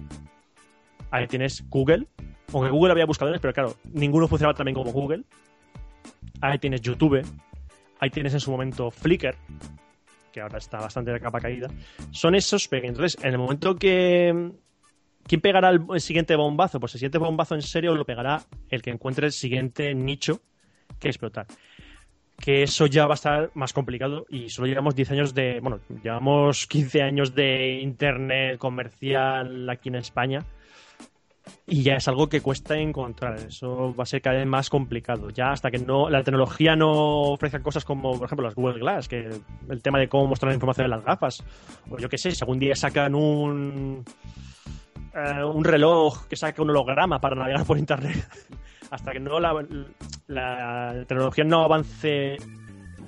Ahí 1.11 1.27
tienes 1.27 1.69
Google, 1.69 2.07
aunque 2.53 2.71
Google 2.71 2.93
había 2.93 3.07
buscadores, 3.07 3.41
pero 3.41 3.53
claro, 3.53 3.77
ninguno 3.93 4.29
funcionaba 4.29 4.57
también 4.57 4.75
como 4.75 4.93
Google. 4.93 5.25
Ahí 6.41 6.59
tienes 6.59 6.81
YouTube, 6.81 7.23
ahí 7.99 8.11
tienes 8.11 8.35
en 8.35 8.41
su 8.41 8.51
momento 8.51 8.91
Flickr, 8.91 9.37
que 10.33 10.41
ahora 10.41 10.59
está 10.59 10.79
bastante 10.79 11.13
de 11.13 11.21
capa 11.21 11.41
caída. 11.41 11.69
Son 12.11 12.35
esos 12.35 12.69
pequeños. 12.69 12.97
Entonces, 12.97 13.23
en 13.25 13.33
el 13.33 13.39
momento 13.39 13.77
que 13.77 14.53
¿Quién 15.27 15.41
pegará 15.41 15.71
el, 15.71 16.01
siguiente 16.01 16.37
bombazo? 16.37 16.79
Pues 16.79 16.95
el 16.95 17.01
siguiente 17.01 17.19
bombazo 17.19 17.55
en 17.55 17.63
serio 17.63 17.95
lo 17.95 18.05
pegará 18.05 18.43
el 18.69 18.83
que 18.83 18.91
encuentre 18.91 19.27
el 19.27 19.33
siguiente 19.33 19.95
nicho 19.95 20.41
que 21.01 21.09
explotar. 21.09 21.47
Que 22.39 22.63
eso 22.63 22.87
ya 22.87 23.07
va 23.07 23.15
a 23.15 23.17
estar 23.17 23.51
más 23.55 23.73
complicado 23.73 24.27
y 24.29 24.51
solo 24.51 24.69
llevamos 24.69 24.95
10 24.95 25.11
años 25.13 25.35
de. 25.35 25.59
Bueno, 25.61 25.81
llevamos 26.03 26.67
15 26.67 27.03
años 27.03 27.35
de 27.35 27.81
internet 27.81 28.59
comercial 28.59 29.69
aquí 29.71 29.89
en 29.89 29.97
España 29.97 30.45
y 31.67 31.83
ya 31.83 31.95
es 31.95 32.07
algo 32.09 32.29
que 32.29 32.41
cuesta 32.41 32.77
encontrar. 32.77 33.39
Eso 33.39 33.95
va 33.97 34.05
a 34.05 34.07
ser 34.07 34.21
cada 34.23 34.37
vez 34.37 34.47
más 34.47 34.71
complicado. 34.71 35.31
Ya 35.31 35.51
hasta 35.51 35.71
que 35.71 35.79
no 35.79 36.09
la 36.09 36.23
tecnología 36.23 36.77
no 36.77 37.33
ofrezca 37.33 37.63
cosas 37.63 37.85
como, 37.85 38.17
por 38.17 38.27
ejemplo, 38.27 38.47
las 38.47 38.55
Google 38.55 38.79
Glass, 38.79 39.09
que 39.09 39.29
el 39.69 39.83
tema 39.83 39.99
de 39.99 40.09
cómo 40.09 40.27
mostrar 40.27 40.51
la 40.51 40.55
información 40.55 40.85
de 40.85 40.97
las 40.97 41.05
gafas, 41.05 41.43
o 41.91 41.99
yo 41.99 42.09
qué 42.09 42.19
sé, 42.19 42.31
si 42.31 42.43
algún 42.43 42.59
día 42.59 42.77
sacan 42.77 43.15
un 43.15 44.05
eh, 45.17 45.43
un 45.43 45.65
reloj 45.65 46.27
que 46.29 46.37
saque 46.37 46.61
un 46.61 46.69
holograma 46.69 47.19
para 47.19 47.35
navegar 47.35 47.65
por 47.65 47.79
internet. 47.79 48.29
Hasta 48.91 49.13
que 49.13 49.21
no 49.21 49.41
la, 49.41 51.05
tecnología 51.09 51.43
no 51.43 51.65
avance 51.65 52.37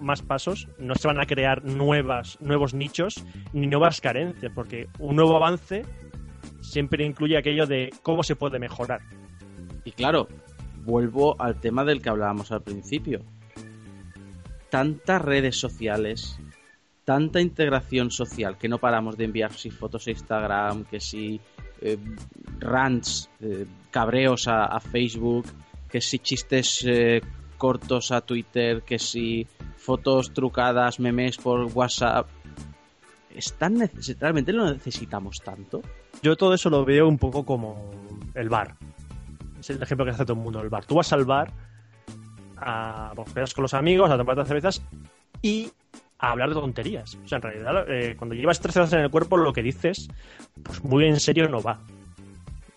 más 0.00 0.22
pasos, 0.22 0.68
no 0.78 0.94
se 0.94 1.06
van 1.06 1.20
a 1.20 1.26
crear 1.26 1.64
nuevas, 1.64 2.38
nuevos 2.40 2.72
nichos 2.72 3.24
ni 3.52 3.66
nuevas 3.66 4.00
carencias, 4.00 4.50
porque 4.54 4.88
un 4.98 5.16
nuevo 5.16 5.36
avance 5.36 5.84
siempre 6.60 7.04
incluye 7.04 7.36
aquello 7.36 7.66
de 7.66 7.92
cómo 8.02 8.22
se 8.22 8.36
puede 8.36 8.58
mejorar. 8.58 9.02
Y 9.84 9.92
claro, 9.92 10.28
vuelvo 10.84 11.36
al 11.38 11.60
tema 11.60 11.84
del 11.84 12.00
que 12.00 12.08
hablábamos 12.08 12.52
al 12.52 12.62
principio. 12.62 13.20
Tantas 14.70 15.20
redes 15.20 15.56
sociales, 15.56 16.40
tanta 17.04 17.40
integración 17.40 18.10
social 18.10 18.56
que 18.56 18.68
no 18.68 18.78
paramos 18.78 19.16
de 19.18 19.24
enviar 19.24 19.52
si 19.52 19.70
fotos 19.70 20.06
a 20.06 20.10
Instagram, 20.10 20.84
que 20.84 21.00
si 21.00 21.40
eh, 21.80 21.98
rants, 22.60 23.30
eh, 23.40 23.66
cabreos 23.90 24.48
a, 24.48 24.78
Facebook, 24.80 25.46
que 25.88 26.00
si 26.00 26.18
chistes 26.18 26.84
eh, 26.86 27.20
cortos 27.56 28.12
a 28.12 28.20
Twitter, 28.20 28.82
que 28.82 28.98
si 28.98 29.46
fotos 29.76 30.32
trucadas, 30.32 31.00
memes 31.00 31.36
por 31.36 31.64
WhatsApp. 31.72 32.26
¿Es 33.34 33.54
¿Realmente 34.18 34.52
lo 34.52 34.72
necesitamos 34.72 35.40
tanto? 35.44 35.80
Yo 36.22 36.36
todo 36.36 36.54
eso 36.54 36.70
lo 36.70 36.84
veo 36.84 37.06
un 37.06 37.18
poco 37.18 37.44
como 37.44 37.90
el 38.34 38.48
bar. 38.48 38.74
Es 39.60 39.70
el 39.70 39.82
ejemplo 39.82 40.04
que 40.04 40.10
hace 40.12 40.24
todo 40.24 40.36
el 40.36 40.42
mundo, 40.42 40.60
el 40.60 40.68
bar. 40.68 40.84
Tú 40.84 40.96
vas 40.96 41.12
al 41.12 41.24
bar, 41.24 41.52
a, 42.56 43.12
pues, 43.32 43.54
con 43.54 43.62
los 43.62 43.74
amigos, 43.74 44.10
a 44.10 44.16
tomar 44.16 44.44
cervezas 44.46 44.82
y 45.42 45.70
a 46.18 46.30
hablar 46.30 46.48
de 46.48 46.54
tonterías. 46.56 47.16
O 47.24 47.28
sea, 47.28 47.36
en 47.36 47.42
realidad, 47.42 47.90
eh, 47.90 48.16
cuando 48.16 48.34
llevas 48.34 48.60
tres 48.60 48.76
horas 48.76 48.92
en 48.92 49.00
el 49.00 49.10
cuerpo, 49.10 49.36
lo 49.36 49.52
que 49.52 49.62
dices, 49.62 50.08
pues 50.62 50.82
muy 50.82 51.06
en 51.06 51.20
serio 51.20 51.48
no 51.48 51.62
va. 51.62 51.80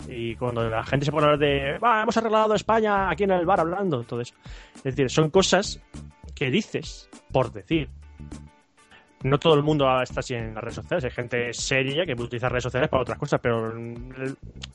Y 0.07 0.35
cuando 0.35 0.67
la 0.69 0.83
gente 0.83 1.05
se 1.05 1.11
pone 1.11 1.27
a 1.27 1.31
hablar 1.31 1.39
de, 1.39 1.77
va, 1.77 2.01
hemos 2.01 2.17
arreglado 2.17 2.53
España 2.53 3.09
aquí 3.09 3.23
en 3.23 3.31
el 3.31 3.45
bar 3.45 3.59
hablando, 3.59 4.03
todo 4.03 4.21
eso. 4.21 4.35
Es 4.77 4.83
decir, 4.83 5.09
son 5.09 5.29
cosas 5.29 5.79
que 6.35 6.49
dices 6.49 7.09
por 7.31 7.51
decir. 7.51 7.89
no 9.23 9.37
todo 9.37 9.53
el 9.53 9.63
mundo 9.63 9.87
está 10.01 10.21
así 10.21 10.33
en 10.33 10.53
las 10.53 10.63
redes 10.63 10.75
sociales. 10.75 11.05
Hay 11.05 11.11
gente 11.11 11.53
seria 11.53 12.05
que 12.05 12.13
utiliza 12.13 12.49
redes 12.49 12.63
sociales 12.63 12.89
para 12.89 13.03
otras 13.03 13.17
cosas, 13.17 13.39
pero 13.41 13.73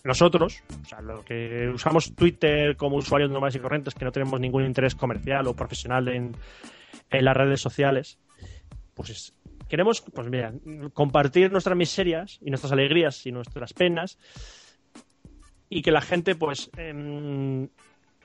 nosotros, 0.05 0.62
o 0.83 0.85
sea, 0.85 1.00
lo 1.00 1.24
que 1.24 1.68
usamos 1.74 2.14
Twitter 2.14 2.76
como 2.76 2.96
usuarios 2.96 3.31
normales 3.31 3.57
y 3.57 3.59
corrientes, 3.59 3.94
que 3.94 4.05
no 4.05 4.12
tenemos 4.12 4.40
ningún 4.40 4.64
interés 4.64 4.94
comercial 4.94 5.46
o 5.48 5.55
profesional 5.55 6.09
en, 6.09 6.37
en 7.11 7.24
las 7.24 7.37
redes 7.37 7.61
sociales, 7.61 8.18
pues 8.96 9.35
queremos, 9.68 10.00
pues 10.00 10.28
mira, 10.28 10.52
compartir 10.94 11.52
nuestras 11.52 11.76
miserias 11.76 12.38
y 12.40 12.50
nuestras 12.50 12.72
alegrías 12.72 13.26
y 13.26 13.32
nuestras 13.32 13.74
penas 13.74 14.18
y 15.68 15.82
que 15.82 15.90
la 15.90 16.00
gente, 16.00 16.35
pues, 16.35 16.70
em, 16.78 17.68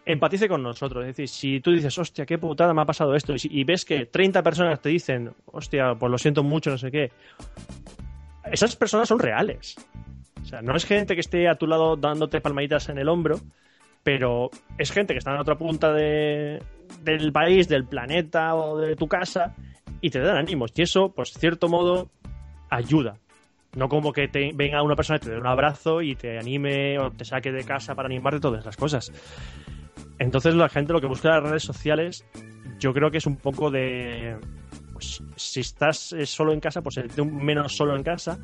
empatice 0.05 0.47
con 0.47 0.63
nosotros. 0.63 1.03
Es 1.03 1.17
decir, 1.17 1.27
si 1.27 1.59
tú 1.59 1.71
dices, 1.71 1.97
hostia, 1.97 2.25
qué 2.25 2.37
putada 2.37 2.73
me 2.73 2.81
ha 2.81 2.85
pasado 2.85 3.15
esto, 3.15 3.33
y, 3.35 3.63
ves 3.65 3.83
que 3.83 4.05
30 4.05 4.41
personas 4.43 4.81
te 4.81 4.89
dicen, 4.89 5.33
hostia, 5.47 5.93
pues 5.95 6.09
lo 6.09 6.17
siento 6.17 6.41
mucho, 6.41 6.69
no 6.69 6.77
sé 6.77 6.89
qué, 6.89 7.11
esas 8.49 8.75
personas 8.75 9.09
son 9.09 9.19
reales. 9.19 9.75
O 10.41 10.45
sea, 10.45 10.61
no 10.61 10.75
es 10.75 10.85
gente 10.85 11.15
que 11.15 11.21
esté 11.21 11.49
a 11.49 11.55
tu 11.55 11.67
lado 11.67 11.97
dándote 11.97 12.39
palmaditas 12.39 12.87
en 12.89 12.97
el 12.97 13.09
hombro, 13.09 13.39
pero 14.03 14.49
es 14.77 14.91
gente 14.91 15.13
que 15.13 15.19
está 15.19 15.33
en 15.33 15.41
otra 15.41 15.57
punta 15.57 15.91
de, 15.91 16.61
del 17.03 17.31
país, 17.31 17.67
del 17.67 17.85
planeta 17.85 18.55
o 18.55 18.77
de 18.77 18.95
tu 18.95 19.07
casa 19.07 19.53
y 20.01 20.09
te 20.09 20.19
dan 20.19 20.37
ánimos. 20.37 20.71
Y 20.75 20.81
eso, 20.81 21.13
pues, 21.13 21.31
cierto 21.33 21.69
modo, 21.69 22.09
ayuda. 22.69 23.17
No 23.75 23.87
como 23.87 24.11
que 24.11 24.27
te 24.27 24.51
venga 24.53 24.83
una 24.83 24.95
persona 24.95 25.17
y 25.17 25.19
te 25.21 25.31
dé 25.31 25.37
un 25.37 25.47
abrazo 25.47 26.01
y 26.01 26.15
te 26.15 26.37
anime 26.37 26.99
o 26.99 27.11
te 27.11 27.23
saque 27.23 27.51
de 27.51 27.63
casa 27.63 27.95
para 27.95 28.07
animarte 28.07 28.39
todas 28.39 28.61
esas 28.61 28.75
cosas. 28.75 29.11
Entonces 30.19 30.55
la 30.55 30.67
gente 30.67 30.93
lo 30.93 30.99
que 30.99 31.07
busca 31.07 31.29
en 31.29 31.35
las 31.35 31.43
redes 31.43 31.63
sociales, 31.63 32.25
yo 32.79 32.93
creo 32.93 33.11
que 33.11 33.19
es 33.19 33.25
un 33.25 33.37
poco 33.37 33.71
de... 33.71 34.37
Pues, 34.91 35.23
si 35.35 35.61
estás 35.61 36.13
eh, 36.13 36.25
solo 36.25 36.53
en 36.53 36.59
casa, 36.59 36.81
pues 36.81 36.99
menos 37.25 37.75
solo 37.75 37.95
en 37.95 38.03
casa, 38.03 38.37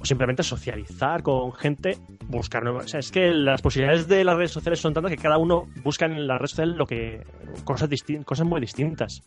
o 0.00 0.04
simplemente 0.04 0.42
socializar 0.42 1.22
con 1.22 1.52
gente, 1.54 1.96
buscar 2.26 2.64
nuevas... 2.64 2.92
Es 2.94 3.12
que 3.12 3.30
las 3.32 3.62
posibilidades 3.62 4.08
de 4.08 4.24
las 4.24 4.36
redes 4.36 4.50
sociales 4.50 4.80
son 4.80 4.92
tantas 4.92 5.12
que 5.12 5.16
cada 5.16 5.38
uno 5.38 5.68
busca 5.82 6.06
en 6.06 6.26
las 6.26 6.38
redes 6.38 6.50
sociales 6.50 6.76
lo 6.76 6.86
que... 6.86 7.24
cosas, 7.64 7.88
cosas 8.24 8.46
muy 8.46 8.60
distintas. 8.60 9.22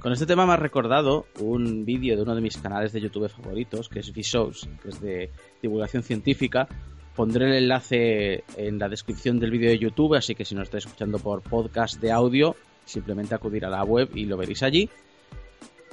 Con 0.00 0.12
este 0.12 0.26
tema 0.26 0.46
me 0.46 0.54
ha 0.54 0.56
recordado 0.56 1.26
un 1.38 1.84
vídeo 1.84 2.16
de 2.16 2.22
uno 2.22 2.34
de 2.34 2.40
mis 2.40 2.56
canales 2.56 2.92
de 2.92 3.00
YouTube 3.00 3.28
favoritos, 3.28 3.88
que 3.88 4.00
es 4.00 4.12
Vshows, 4.12 4.68
que 4.82 4.88
es 4.88 5.00
de 5.00 5.30
divulgación 5.62 6.02
científica, 6.02 6.68
Pondré 7.14 7.48
el 7.48 7.64
enlace 7.64 8.44
en 8.56 8.78
la 8.78 8.88
descripción 8.88 9.38
del 9.38 9.50
vídeo 9.50 9.68
de 9.68 9.78
YouTube, 9.78 10.14
así 10.14 10.34
que 10.34 10.44
si 10.44 10.54
no 10.54 10.62
estáis 10.62 10.86
escuchando 10.86 11.18
por 11.18 11.42
podcast 11.42 12.00
de 12.00 12.12
audio, 12.12 12.56
simplemente 12.84 13.34
acudir 13.34 13.66
a 13.66 13.68
la 13.68 13.84
web 13.84 14.08
y 14.14 14.24
lo 14.26 14.36
veréis 14.36 14.62
allí. 14.62 14.88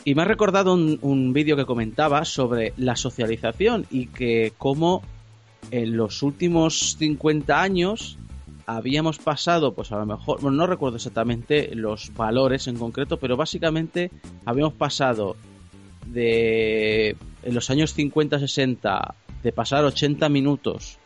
Y 0.05 0.15
me 0.15 0.21
ha 0.21 0.25
recordado 0.25 0.73
un, 0.73 1.33
vídeo 1.33 1.57
que 1.57 1.65
comentaba 1.65 2.23
sobre 2.23 2.73
la 2.77 2.95
socialización 2.95 3.87
y 3.89 4.07
que 4.07 4.53
como 4.57 5.01
en 5.71 5.97
los 5.97 6.23
últimos 6.23 6.95
50 6.97 7.61
años 7.61 8.17
habíamos 8.67 9.17
pasado, 9.17 9.73
pues 9.73 9.91
a 9.93 9.97
lo 9.97 10.05
mejor, 10.05 10.41
bueno, 10.41 10.57
no 10.57 10.67
recuerdo 10.67 10.97
exactamente 10.97 11.73
los 11.73 12.13
valores 12.13 12.67
en 12.67 12.77
concreto, 12.77 13.17
pero 13.17 13.37
básicamente 13.37 14.11
habíamos 14.45 14.73
pasado 14.73 15.37
de 16.05 17.15
en 17.43 17.55
los 17.55 17.69
años 17.69 17.97
50-60 17.97 19.13
de 19.41 19.51
pasar 19.53 19.85
80 19.85 20.27
minutos 20.27 20.99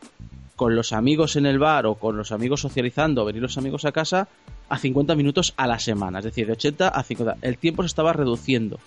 con 0.56 0.74
los 0.74 0.92
amigos 0.92 1.36
en 1.36 1.46
el 1.46 1.60
bar 1.60 1.86
o 1.86 1.94
con 1.94 2.16
los 2.16 2.32
amigos 2.32 2.60
socializando, 2.60 3.24
venir 3.24 3.42
los 3.42 3.58
amigos 3.58 3.84
a 3.84 3.92
casa, 3.92 4.28
a 4.68 4.78
50 4.78 5.14
minutos 5.14 5.54
a 5.56 5.68
la 5.68 5.78
semana. 5.78 6.18
Es 6.18 6.24
decir, 6.24 6.46
de 6.46 6.54
80 6.54 6.88
a 6.88 7.02
50. 7.02 7.38
El 7.46 7.58
tiempo 7.58 7.82
se 7.82 7.88
estaba 7.88 8.12
reduciendo. 8.12 8.78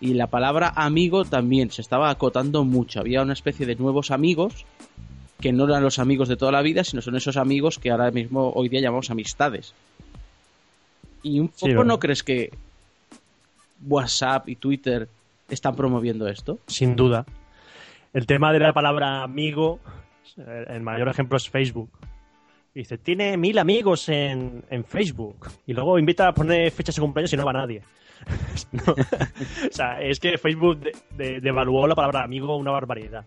Y 0.00 0.14
la 0.14 0.28
palabra 0.28 0.72
amigo 0.76 1.24
también 1.24 1.70
se 1.70 1.82
estaba 1.82 2.10
acotando 2.10 2.64
mucho. 2.64 3.00
Había 3.00 3.22
una 3.22 3.32
especie 3.32 3.66
de 3.66 3.76
nuevos 3.76 4.10
amigos 4.10 4.66
que 5.40 5.52
no 5.52 5.64
eran 5.64 5.82
los 5.82 5.98
amigos 5.98 6.28
de 6.28 6.36
toda 6.36 6.52
la 6.52 6.62
vida, 6.62 6.84
sino 6.84 7.02
son 7.02 7.16
esos 7.16 7.36
amigos 7.36 7.78
que 7.78 7.90
ahora 7.90 8.10
mismo 8.10 8.52
hoy 8.54 8.68
día 8.68 8.80
llamamos 8.80 9.10
amistades. 9.10 9.74
¿Y 11.22 11.40
un 11.40 11.48
poco 11.48 11.84
no 11.84 11.98
crees 11.98 12.22
que 12.22 12.50
WhatsApp 13.86 14.48
y 14.48 14.56
Twitter 14.56 15.08
están 15.48 15.74
promoviendo 15.74 16.28
esto? 16.28 16.58
Sin 16.66 16.96
duda. 16.96 17.24
El 18.12 18.26
tema 18.26 18.52
de 18.52 18.60
la 18.60 18.72
palabra 18.72 19.22
amigo 19.22 19.80
el 20.36 20.80
mayor 20.82 21.08
ejemplo 21.08 21.36
es 21.36 21.48
Facebook. 21.48 21.90
dice, 22.74 22.98
tiene 22.98 23.36
mil 23.36 23.58
amigos 23.58 24.08
en, 24.08 24.64
Facebook. 24.86 25.48
Y 25.66 25.72
luego 25.72 25.98
invita 25.98 26.28
a 26.28 26.34
poner 26.34 26.70
fechas 26.70 26.96
de 26.96 27.02
cumpleaños 27.02 27.32
y 27.32 27.36
no 27.36 27.44
va 27.44 27.52
nadie. 27.52 27.82
o 28.86 29.72
sea, 29.72 30.00
es 30.00 30.18
que 30.18 30.38
Facebook 30.38 30.80
devaluó 31.16 31.86
la 31.86 31.94
palabra 31.94 32.24
amigo 32.24 32.56
una 32.56 32.70
barbaridad. 32.70 33.24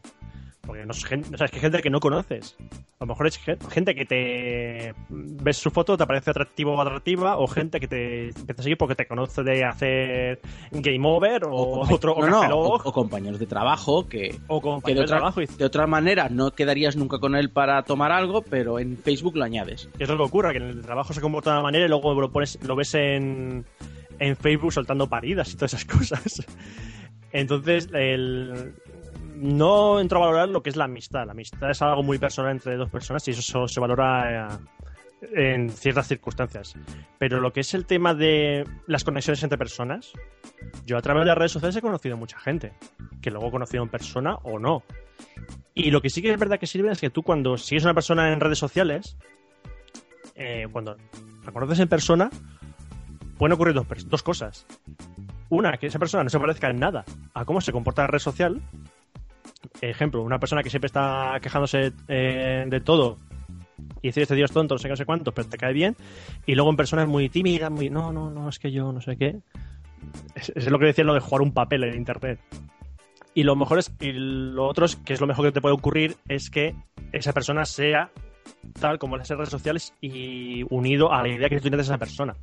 Porque 0.67 0.85
no 0.85 0.91
es, 0.91 1.05
gente, 1.05 1.33
o 1.33 1.37
sea, 1.37 1.45
es 1.45 1.51
que 1.51 1.59
gente 1.59 1.81
que 1.81 1.89
no 1.89 2.01
conoces. 2.01 2.57
A 2.99 3.05
lo 3.05 3.07
mejor 3.07 3.27
es 3.27 3.39
gente 3.69 3.95
que 3.95 4.05
te 4.05 4.93
ves 5.09 5.57
su 5.57 5.71
foto, 5.71 5.95
te 5.95 6.05
parece 6.05 6.31
atractivo 6.31 6.73
o 6.73 6.81
atractiva, 6.81 7.37
o 7.37 7.47
gente 7.47 7.79
que 7.79 7.87
te 7.87 8.27
empieza 8.27 8.61
a 8.61 8.63
seguir 8.63 8.77
porque 8.77 8.95
te 8.95 9.07
conoce 9.07 9.43
de 9.43 9.63
hacer 9.63 10.41
game 10.71 11.07
over 11.07 11.45
o, 11.45 11.81
otro 11.89 12.13
o, 12.13 12.91
compañeros 12.91 13.39
de 13.39 13.45
trabajo 13.45 14.09
que, 14.09 14.35
de, 14.47 15.01
otra, 15.01 15.33
de 15.57 15.65
otra 15.65 15.87
manera 15.87 16.27
no 16.29 16.51
quedarías 16.51 16.97
nunca 16.97 17.19
con 17.19 17.35
él 17.35 17.49
para 17.49 17.83
tomar 17.83 18.11
algo, 18.11 18.41
pero 18.41 18.79
en 18.79 18.97
Facebook 18.97 19.37
lo 19.37 19.45
añades. 19.45 19.89
Y 19.97 20.03
es 20.03 20.09
lo 20.09 20.17
que 20.17 20.23
ocurre, 20.23 20.51
que 20.51 20.57
en 20.57 20.63
el 20.63 20.81
trabajo 20.81 21.13
se 21.13 21.21
comporta 21.21 21.51
de 21.51 21.57
una 21.57 21.63
manera 21.63 21.85
y 21.85 21.89
luego 21.89 22.13
lo, 22.19 22.29
pones, 22.29 22.59
lo 22.63 22.75
ves 22.75 22.93
en, 22.95 23.65
en 24.19 24.35
Facebook 24.35 24.73
soltando 24.73 25.07
paridas 25.07 25.53
y 25.53 25.55
todas 25.55 25.73
esas 25.73 25.85
cosas. 25.97 26.45
Entonces, 27.31 27.89
el, 27.93 28.73
no 29.39 29.99
entro 29.99 30.17
a 30.17 30.27
valorar 30.27 30.49
lo 30.49 30.63
que 30.63 30.69
es 30.69 30.75
la 30.75 30.85
amistad. 30.85 31.25
La 31.25 31.31
amistad 31.31 31.69
es 31.69 31.81
algo 31.81 32.03
muy 32.03 32.17
personal 32.17 32.51
entre 32.51 32.75
dos 32.75 32.89
personas 32.89 33.27
y 33.27 33.31
eso 33.31 33.67
se 33.67 33.79
valora 33.79 34.49
eh, 34.51 34.57
en 35.33 35.69
ciertas 35.69 36.07
circunstancias. 36.07 36.75
Pero 37.17 37.39
lo 37.39 37.53
que 37.53 37.61
es 37.61 37.73
el 37.73 37.85
tema 37.85 38.13
de 38.13 38.65
las 38.87 39.03
conexiones 39.03 39.43
entre 39.43 39.57
personas, 39.57 40.13
yo 40.85 40.97
a 40.97 41.01
través 41.01 41.21
de 41.21 41.27
las 41.27 41.37
redes 41.37 41.51
sociales 41.51 41.75
he 41.75 41.81
conocido 41.81 42.17
mucha 42.17 42.39
gente, 42.39 42.73
que 43.21 43.31
luego 43.31 43.47
he 43.47 43.51
conocido 43.51 43.83
en 43.83 43.89
persona 43.89 44.35
o 44.43 44.59
no. 44.59 44.83
Y 45.73 45.91
lo 45.91 46.01
que 46.01 46.09
sí 46.09 46.21
que 46.21 46.31
es 46.31 46.39
verdad 46.39 46.59
que 46.59 46.67
sirve 46.67 46.91
es 46.91 46.99
que 46.99 47.09
tú 47.09 47.23
cuando 47.23 47.57
sigues 47.57 47.85
a 47.85 47.87
una 47.87 47.93
persona 47.93 48.31
en 48.33 48.39
redes 48.39 48.57
sociales, 48.57 49.17
eh, 50.35 50.67
cuando 50.71 50.97
la 51.45 51.51
conoces 51.51 51.79
en 51.79 51.87
persona, 51.87 52.29
pueden 53.37 53.53
ocurrir 53.53 53.75
dos, 53.75 53.87
dos 54.07 54.23
cosas. 54.23 54.65
Una, 55.49 55.77
que 55.77 55.87
esa 55.87 55.99
persona 55.99 56.23
no 56.23 56.29
se 56.29 56.39
parezca 56.39 56.69
en 56.69 56.79
nada 56.79 57.05
a 57.33 57.45
cómo 57.45 57.61
se 57.61 57.71
comporta 57.71 58.01
la 58.01 58.07
red 58.07 58.19
social, 58.19 58.61
ejemplo, 59.81 60.21
una 60.21 60.39
persona 60.39 60.63
que 60.63 60.69
siempre 60.69 60.87
está 60.87 61.39
quejándose 61.41 61.93
eh, 62.07 62.65
de 62.67 62.81
todo 62.81 63.19
y 64.01 64.07
decir 64.07 64.23
este 64.23 64.41
es 64.41 64.51
tonto, 64.51 64.75
no 64.75 64.79
sé 64.79 64.87
qué, 64.87 64.91
no 64.91 64.97
sé 64.97 65.05
cuánto, 65.05 65.33
pero 65.33 65.47
te 65.47 65.57
cae 65.57 65.73
bien, 65.73 65.95
y 66.45 66.55
luego 66.55 66.69
en 66.69 66.77
personas 66.77 67.07
muy 67.07 67.29
tímidas, 67.29 67.71
muy, 67.71 67.89
no, 67.89 68.11
no, 68.11 68.29
no, 68.29 68.49
es 68.49 68.59
que 68.59 68.71
yo 68.71 68.91
no 68.91 69.01
sé 69.01 69.17
qué. 69.17 69.39
Es, 70.35 70.69
lo 70.69 70.79
que 70.79 70.85
decía 70.85 71.03
lo 71.03 71.13
de 71.13 71.19
jugar 71.19 71.41
un 71.41 71.51
papel 71.51 71.83
en 71.83 71.95
internet. 71.95 72.39
Y 73.33 73.43
lo 73.43 73.55
mejor 73.55 73.79
es, 73.79 73.91
y 73.99 74.11
lo 74.13 74.65
otro 74.65 74.85
es, 74.85 74.95
que 74.95 75.13
es 75.13 75.21
lo 75.21 75.27
mejor 75.27 75.45
que 75.45 75.51
te 75.51 75.61
puede 75.61 75.75
ocurrir, 75.75 76.15
es 76.27 76.49
que 76.49 76.75
esa 77.11 77.33
persona 77.33 77.65
sea 77.65 78.09
tal 78.79 78.97
como 78.97 79.17
las 79.17 79.29
redes 79.29 79.49
sociales 79.49 79.93
y 80.01 80.63
unido 80.69 81.11
a 81.11 81.21
la 81.21 81.29
idea 81.29 81.49
que 81.49 81.57
tú 81.57 81.63
tienes 81.63 81.81
esa 81.81 81.97
persona. 81.97 82.35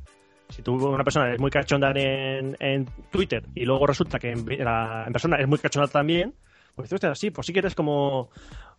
Si 0.49 0.61
tú, 0.61 0.75
una 0.75 1.03
persona 1.03 1.33
es 1.33 1.39
muy 1.39 1.49
cachonda 1.49 1.91
en, 1.95 2.55
en 2.59 2.85
Twitter 3.11 3.43
y 3.55 3.65
luego 3.65 3.87
resulta 3.87 4.19
que 4.19 4.31
en 4.31 4.45
persona 4.45 5.37
es 5.37 5.47
muy 5.47 5.57
cachonda 5.57 5.87
también, 5.87 6.33
pues 6.75 6.91
usted 6.91 7.07
así, 7.07 7.31
pues 7.31 7.47
sí 7.47 7.53
que 7.53 7.59
eres 7.59 7.75
como, 7.75 8.29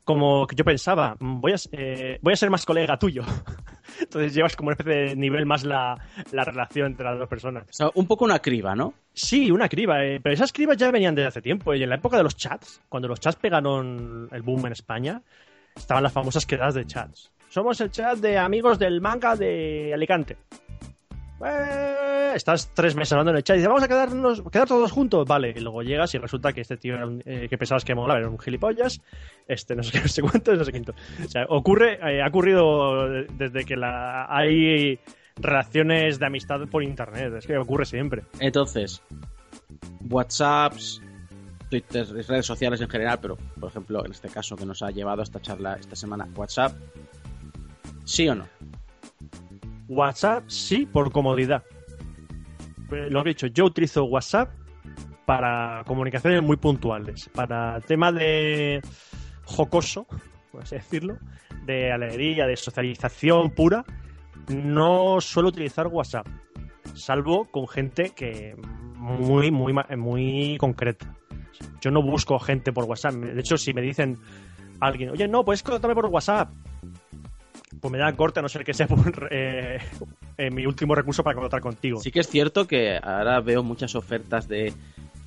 como 0.05 0.47
yo 0.55 0.65
pensaba, 0.65 1.17
voy 1.19 1.53
a, 1.53 1.57
eh, 1.73 2.19
voy 2.23 2.33
a 2.33 2.37
ser 2.37 2.51
más 2.51 2.65
colega 2.65 2.99
tuyo. 2.99 3.25
Entonces 4.01 4.35
llevas 4.35 4.55
como 4.55 4.69
una 4.69 4.75
especie 4.75 5.09
de 5.09 5.17
nivel 5.17 5.47
más 5.47 5.65
la, 5.65 5.97
relación 6.31 6.89
entre 6.93 7.07
las 7.07 7.19
dos 7.19 7.29
personas. 7.29 7.65
O 7.65 7.73
sea, 7.73 7.91
un 7.95 8.07
poco 8.07 8.25
una 8.25 8.39
criba, 8.39 8.75
¿no? 8.75 8.95
Sí, 9.13 9.51
una 9.51 9.69
criba. 9.69 10.05
Eh, 10.05 10.21
pero 10.23 10.35
esas 10.35 10.53
cribas 10.53 10.77
ya 10.77 10.91
venían 10.91 11.15
desde 11.15 11.29
hace 11.29 11.43
tiempo. 11.43 11.75
Y 11.75 11.83
en 11.83 11.89
la 11.89 11.97
época 11.97 12.17
de 12.17 12.23
los 12.23 12.37
chats, 12.37 12.83
cuando 12.89 13.09
los 13.09 13.21
chats 13.21 13.37
pegaron 13.37 14.29
el 14.31 14.43
boom 14.43 14.67
en 14.67 14.73
España, 14.73 15.23
estaban 15.75 16.03
las 16.03 16.13
famosas 16.13 16.47
quedadas 16.47 16.75
de 16.75 16.87
chats. 16.87 17.33
Somos 17.49 17.81
el 17.81 17.91
chat 17.91 18.19
de 18.19 18.39
amigos 18.39 18.79
del 18.79 19.01
manga 19.01 19.35
de 19.35 19.93
Alicante. 19.95 20.37
Eh, 21.45 22.33
estás 22.35 22.71
tres 22.75 22.95
meses 22.95 23.13
hablando 23.13 23.33
en 23.33 23.39
el 23.39 23.43
chat 23.43 23.57
y 23.57 23.59
dices, 23.59 23.69
vamos 23.69 23.83
a 23.83 23.89
quedarnos, 23.89 24.43
quedar 24.51 24.67
todos 24.67 24.91
juntos. 24.91 25.27
Vale, 25.27 25.53
y 25.55 25.61
luego 25.61 25.83
llegas 25.83 26.15
y 26.15 26.19
resulta 26.19 26.53
que 26.53 26.63
este 26.63 26.77
tío 26.77 26.97
eh, 27.25 27.47
que 27.49 27.59
pensabas 27.59 27.85
que 27.85 27.95
molaba 27.95 28.21
era 28.21 28.29
un 28.29 28.39
gilipollas, 28.39 29.01
este 29.47 29.75
no 29.75 29.83
sé 29.83 29.93
qué, 29.93 30.01
no 30.03 30.09
sé 30.09 30.23
cuánto, 30.23 30.55
no 30.55 30.65
sé 30.65 30.73
quinto. 30.73 30.95
O 31.25 31.29
sea, 31.29 31.45
ocurre, 31.49 31.99
eh, 32.03 32.23
ha 32.23 32.29
ocurrido 32.29 33.09
desde 33.09 33.65
que 33.65 33.77
la, 33.77 34.27
hay 34.29 34.99
relaciones 35.37 36.19
de 36.19 36.27
amistad 36.27 36.61
por 36.71 36.83
internet, 36.83 37.35
es 37.37 37.47
que 37.47 37.59
ocurre 37.59 37.85
siempre. 37.85 38.23
Entonces, 38.41 39.03
WhatsApps, 40.09 41.03
Twitter, 41.69 42.07
redes 42.27 42.47
sociales 42.47 42.81
en 42.81 42.89
general, 42.89 43.19
pero 43.21 43.37
por 43.61 43.69
ejemplo, 43.69 44.05
en 44.05 44.13
este 44.13 44.29
caso 44.29 44.57
que 44.57 44.65
nos 44.65 44.83
ha 44.83 44.91
llevado 44.91 45.23
esta 45.23 45.41
charla 45.41 45.77
esta 45.79 45.97
semana, 45.97 46.27
WhatsApp, 46.35 46.73
¿sí 48.05 48.29
o 48.29 48.35
no? 48.35 48.47
WhatsApp 49.89 50.45
sí 50.49 50.87
por 50.87 51.13
comodidad. 51.13 51.63
Lo 52.91 53.21
he 53.21 53.25
dicho, 53.25 53.47
yo 53.49 53.65
utilizo 53.65 54.05
WhatsApp 54.05 54.51
para 55.25 55.83
comunicaciones 55.87 56.43
muy 56.43 56.57
puntuales. 56.57 57.29
Para 57.35 57.81
tema 57.81 58.13
de 58.13 58.81
jocoso, 59.45 60.07
por 60.53 60.63
así 60.63 60.77
decirlo, 60.77 61.19
de 61.65 61.93
alegría, 61.93 62.47
de 62.47 62.57
socialización 62.57 63.51
pura, 63.51 63.85
no 64.49 65.21
suelo 65.21 65.49
utilizar 65.49 65.89
WhatsApp, 65.89 66.27
salvo 66.95 67.51
con 67.51 67.67
gente 67.67 68.11
que 68.11 68.55
muy, 68.95 69.51
muy, 69.51 69.75
muy 69.97 70.57
concreta. 70.59 71.15
Yo 71.81 71.91
no 71.91 72.03
busco 72.03 72.39
gente 72.39 72.73
por 72.73 72.85
WhatsApp. 72.85 73.15
De 73.15 73.41
hecho, 73.41 73.57
si 73.57 73.73
me 73.75 73.83
dicen 73.83 74.17
alguien, 74.81 75.11
oye, 75.11 75.29
no, 75.29 75.45
puedes 75.45 75.63
contactarme 75.63 75.95
por 75.95 76.07
WhatsApp, 76.07 76.51
pues 77.81 77.93
me 77.93 77.99
da 77.99 78.13
corte 78.15 78.39
a 78.41 78.43
no 78.43 78.49
ser 78.49 78.65
que 78.65 78.75
sea 78.75 78.87
eh, 79.31 79.81
mi 80.51 80.67
último 80.67 80.95
recurso 80.95 81.23
para 81.23 81.35
contactar 81.35 81.61
contigo. 81.61 82.01
Sí 82.01 82.11
que 82.11 82.21
es 82.21 82.29
cierto 82.29 82.67
que 82.67 82.99
ahora 83.03 83.41
veo 83.41 83.63
muchas 83.63 83.95
ofertas 83.95 84.49
de 84.49 84.73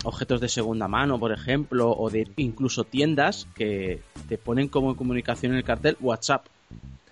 objetos 0.04 0.39
de 0.39 0.47
segunda 0.47 0.88
mano, 0.88 1.19
por 1.19 1.32
ejemplo, 1.32 1.91
o 1.91 2.10
de 2.10 2.28
incluso 2.38 2.86
tiendas 2.86 3.47
que 3.56 4.02
te 4.28 4.38
ponen 4.38 4.69
como 4.69 4.95
comunicación 4.95 5.52
en 5.52 5.58
el 5.58 5.63
cartel 5.63 5.97
WhatsApp. 5.99 6.45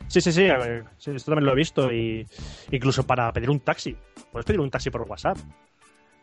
Sí, 0.08 0.22
sí, 0.22 0.32
sí, 0.32 0.46
esto 0.46 1.32
también 1.32 1.46
lo 1.46 1.52
he 1.52 1.56
visto. 1.56 1.92
Y 1.92 2.26
incluso 2.72 3.06
para 3.06 3.32
pedir 3.34 3.50
un 3.50 3.60
taxi. 3.60 3.96
Puedes 4.32 4.46
pedir 4.46 4.62
un 4.62 4.70
taxi 4.70 4.90
por 4.90 5.02
WhatsApp. 5.02 5.38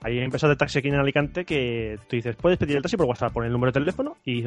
Hay 0.01 0.19
empresas 0.19 0.49
de 0.51 0.57
taxi 0.57 0.79
aquí 0.79 0.88
en 0.88 0.97
Alicante 0.97 1.45
que 1.45 1.99
tú 2.09 2.17
dices, 2.17 2.37
puedes 2.37 2.59
pedir 2.59 2.77
el 2.77 2.83
taxi 2.83 2.97
por 2.97 3.07
WhatsApp, 3.07 3.33
pon 3.33 3.45
el 3.45 3.53
número 3.53 3.73
de 3.73 3.81
teléfono 3.81 4.17
y 4.25 4.45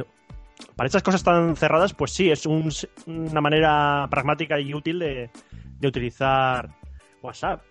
para 0.76 0.88
estas 0.88 1.04
cosas 1.04 1.24
tan 1.24 1.56
cerradas, 1.56 1.94
pues 1.94 2.12
sí, 2.12 2.30
es 2.30 2.46
una 2.46 3.42
manera 3.42 4.08
pragmática 4.10 4.60
y 4.60 4.74
útil 4.74 5.00
de, 5.00 5.30
utilizar 5.84 6.70
WhatsApp. 7.22 7.64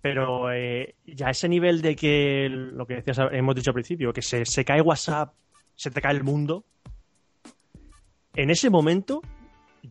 Pero 0.00 0.52
eh, 0.52 0.94
ya 1.06 1.30
ese 1.30 1.48
nivel 1.48 1.82
de 1.82 1.96
que 1.96 2.48
lo 2.48 2.86
que 2.86 2.96
decías, 2.96 3.18
hemos 3.32 3.54
dicho 3.54 3.70
al 3.70 3.74
principio, 3.74 4.12
que 4.12 4.22
se, 4.22 4.44
se 4.44 4.64
cae 4.64 4.80
WhatsApp, 4.80 5.34
se 5.74 5.90
te 5.90 6.00
cae 6.00 6.14
el 6.14 6.24
mundo. 6.24 6.64
En 8.34 8.50
ese 8.50 8.70
momento, 8.70 9.22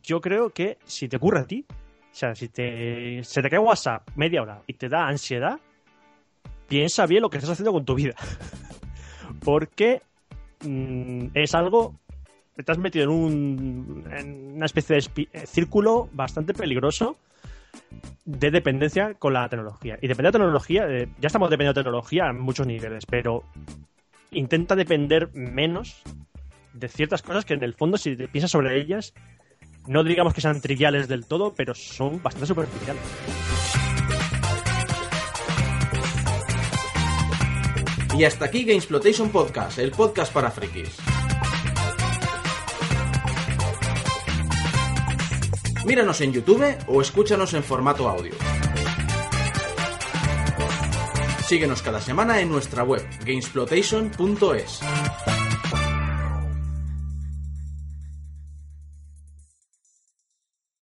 yo 0.03 0.21
creo 0.21 0.51
que 0.51 0.77
si 0.85 1.07
te 1.07 1.17
ocurre 1.17 1.39
a 1.39 1.45
ti, 1.45 1.65
o 1.69 2.15
sea, 2.15 2.35
si 2.35 2.49
te, 2.49 3.23
se 3.23 3.41
te 3.41 3.49
cae 3.49 3.59
WhatsApp 3.59 4.09
media 4.15 4.41
hora 4.41 4.63
y 4.65 4.73
te 4.73 4.89
da 4.89 5.07
ansiedad, 5.07 5.59
piensa 6.67 7.05
bien 7.05 7.21
lo 7.21 7.29
que 7.29 7.37
estás 7.37 7.51
haciendo 7.51 7.73
con 7.73 7.85
tu 7.85 7.95
vida. 7.95 8.15
Porque 9.45 10.01
mm, 10.63 11.27
es 11.33 11.55
algo 11.55 11.99
te 12.63 12.71
has 12.71 12.77
metido 12.77 13.05
en, 13.05 13.09
un, 13.09 14.03
en 14.11 14.55
una 14.55 14.65
especie 14.65 14.95
de 14.95 15.29
eh, 15.33 15.45
círculo 15.45 16.09
bastante 16.11 16.53
peligroso 16.53 17.17
de 18.25 18.51
dependencia 18.51 19.13
con 19.13 19.33
la 19.33 19.47
tecnología. 19.49 19.97
Y 20.01 20.07
depender 20.07 20.31
de 20.31 20.39
tecnología, 20.39 20.87
eh, 20.89 21.07
ya 21.19 21.27
estamos 21.27 21.49
dependiendo 21.49 21.79
de 21.79 21.83
tecnología 21.83 22.27
en 22.29 22.39
muchos 22.39 22.65
niveles, 22.65 23.05
pero 23.05 23.43
intenta 24.31 24.75
depender 24.75 25.29
menos 25.33 26.01
de 26.73 26.87
ciertas 26.87 27.21
cosas 27.21 27.45
que 27.45 27.53
en 27.53 27.63
el 27.63 27.73
fondo, 27.73 27.97
si 27.97 28.15
piensas 28.15 28.51
sobre 28.51 28.79
ellas, 28.79 29.13
no 29.87 30.03
digamos 30.03 30.33
que 30.33 30.41
sean 30.41 30.61
triviales 30.61 31.07
del 31.07 31.25
todo, 31.25 31.53
pero 31.55 31.73
son 31.73 32.21
bastante 32.21 32.47
superficiales. 32.47 33.01
Y 38.17 38.25
hasta 38.25 38.45
aquí 38.45 38.63
Gamesplotation 38.63 39.29
Podcast, 39.29 39.77
el 39.77 39.91
podcast 39.91 40.33
para 40.33 40.49
frikis. 40.49 40.89
Míranos 45.85 46.19
en 46.21 46.33
YouTube 46.33 46.65
o 46.87 46.99
escúchanos 46.99 47.53
en 47.53 47.63
formato 47.63 48.09
audio. 48.09 48.33
Síguenos 51.45 51.83
cada 51.83 52.01
semana 52.01 52.41
en 52.41 52.49
nuestra 52.49 52.83
web, 52.83 53.07
gamesplotation.es. 53.23 54.79